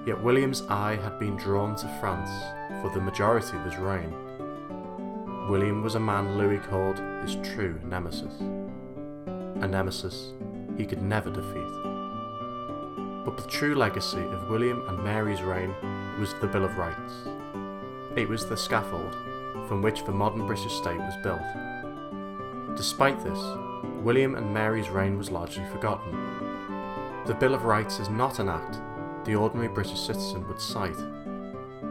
Yet 0.06 0.22
William's 0.22 0.62
eye 0.62 0.96
had 0.96 1.18
been 1.18 1.36
drawn 1.36 1.76
to 1.76 1.98
France 2.00 2.30
for 2.80 2.90
the 2.94 3.04
majority 3.04 3.58
of 3.58 3.64
his 3.64 3.76
reign. 3.76 4.14
William 5.50 5.82
was 5.82 5.96
a 5.96 6.00
man 6.00 6.38
Louis 6.38 6.60
called 6.60 6.98
his 7.20 7.36
true 7.46 7.78
nemesis, 7.84 8.40
a 9.60 9.68
nemesis 9.68 10.32
he 10.78 10.86
could 10.86 11.02
never 11.02 11.28
defeat. 11.28 11.89
The 13.40 13.48
true 13.48 13.74
legacy 13.74 14.22
of 14.22 14.50
William 14.50 14.86
and 14.86 15.02
Mary's 15.02 15.40
reign 15.40 15.74
was 16.20 16.34
the 16.34 16.46
Bill 16.46 16.62
of 16.62 16.76
Rights. 16.76 17.14
It 18.14 18.28
was 18.28 18.46
the 18.46 18.56
scaffold 18.56 19.16
from 19.66 19.80
which 19.80 20.04
the 20.04 20.12
modern 20.12 20.46
British 20.46 20.74
state 20.74 20.98
was 20.98 21.16
built. 21.22 22.76
Despite 22.76 23.24
this, 23.24 23.38
William 24.02 24.34
and 24.34 24.52
Mary's 24.52 24.90
reign 24.90 25.16
was 25.16 25.30
largely 25.30 25.64
forgotten. 25.72 26.12
The 27.24 27.34
Bill 27.34 27.54
of 27.54 27.64
Rights 27.64 27.98
is 27.98 28.10
not 28.10 28.40
an 28.40 28.50
act 28.50 28.78
the 29.24 29.36
ordinary 29.36 29.68
British 29.68 30.00
citizen 30.00 30.46
would 30.46 30.60
cite. 30.60 31.00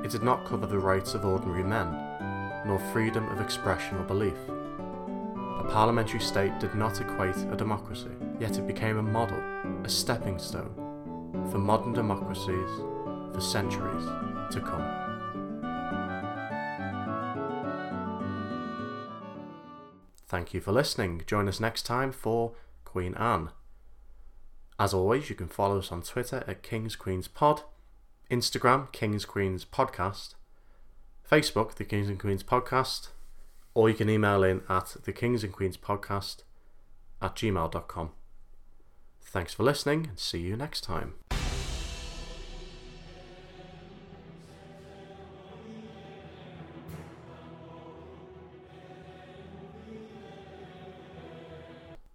It 0.03 0.11
did 0.11 0.21
not 0.21 0.45
cover 0.45 0.67
the 0.67 0.77
rights 0.77 1.15
of 1.15 1.25
ordinary 1.25 1.63
men, 1.63 1.91
nor 2.67 2.77
freedom 2.93 3.27
of 3.29 3.41
expression 3.41 3.97
or 3.97 4.03
belief. 4.03 4.37
A 4.47 5.67
parliamentary 5.67 6.21
state 6.21 6.59
did 6.59 6.75
not 6.75 7.01
equate 7.01 7.37
a 7.51 7.55
democracy, 7.55 8.11
yet 8.39 8.59
it 8.59 8.67
became 8.67 8.99
a 8.99 9.03
model, 9.03 9.41
a 9.83 9.89
stepping 9.89 10.37
stone, 10.37 10.78
for 11.51 11.57
modern 11.57 11.93
democracies 11.93 12.69
for 13.33 13.41
centuries 13.41 14.05
to 14.51 14.61
come. 14.61 15.09
Thank 20.27 20.53
you 20.53 20.61
for 20.61 20.71
listening. 20.71 21.23
Join 21.25 21.47
us 21.47 21.59
next 21.59 21.83
time 21.83 22.11
for 22.11 22.53
Queen 22.85 23.15
Anne. 23.15 23.49
As 24.79 24.93
always, 24.93 25.29
you 25.29 25.35
can 25.35 25.47
follow 25.47 25.79
us 25.79 25.91
on 25.91 26.03
Twitter 26.03 26.43
at 26.47 26.63
Kings 26.63 26.95
Queens 26.95 27.27
Pod, 27.27 27.63
Instagram 28.29 28.91
Kings 28.91 29.25
Queens 29.25 29.65
Podcast, 29.65 30.35
Facebook 31.29 31.73
The 31.73 31.83
Kings 31.83 32.07
and 32.07 32.19
Queens 32.19 32.43
Podcast, 32.43 33.09
or 33.73 33.89
you 33.89 33.95
can 33.95 34.09
email 34.09 34.43
in 34.43 34.61
at 34.69 34.97
the 35.03 35.13
Kings 35.13 35.43
and 35.43 35.51
Queens 35.51 35.77
Podcast 35.77 36.43
at 37.21 37.35
gmail.com. 37.35 38.11
Thanks 39.21 39.53
for 39.53 39.63
listening 39.63 40.07
and 40.07 40.19
see 40.19 40.39
you 40.39 40.55
next 40.55 40.81
time. 40.81 41.13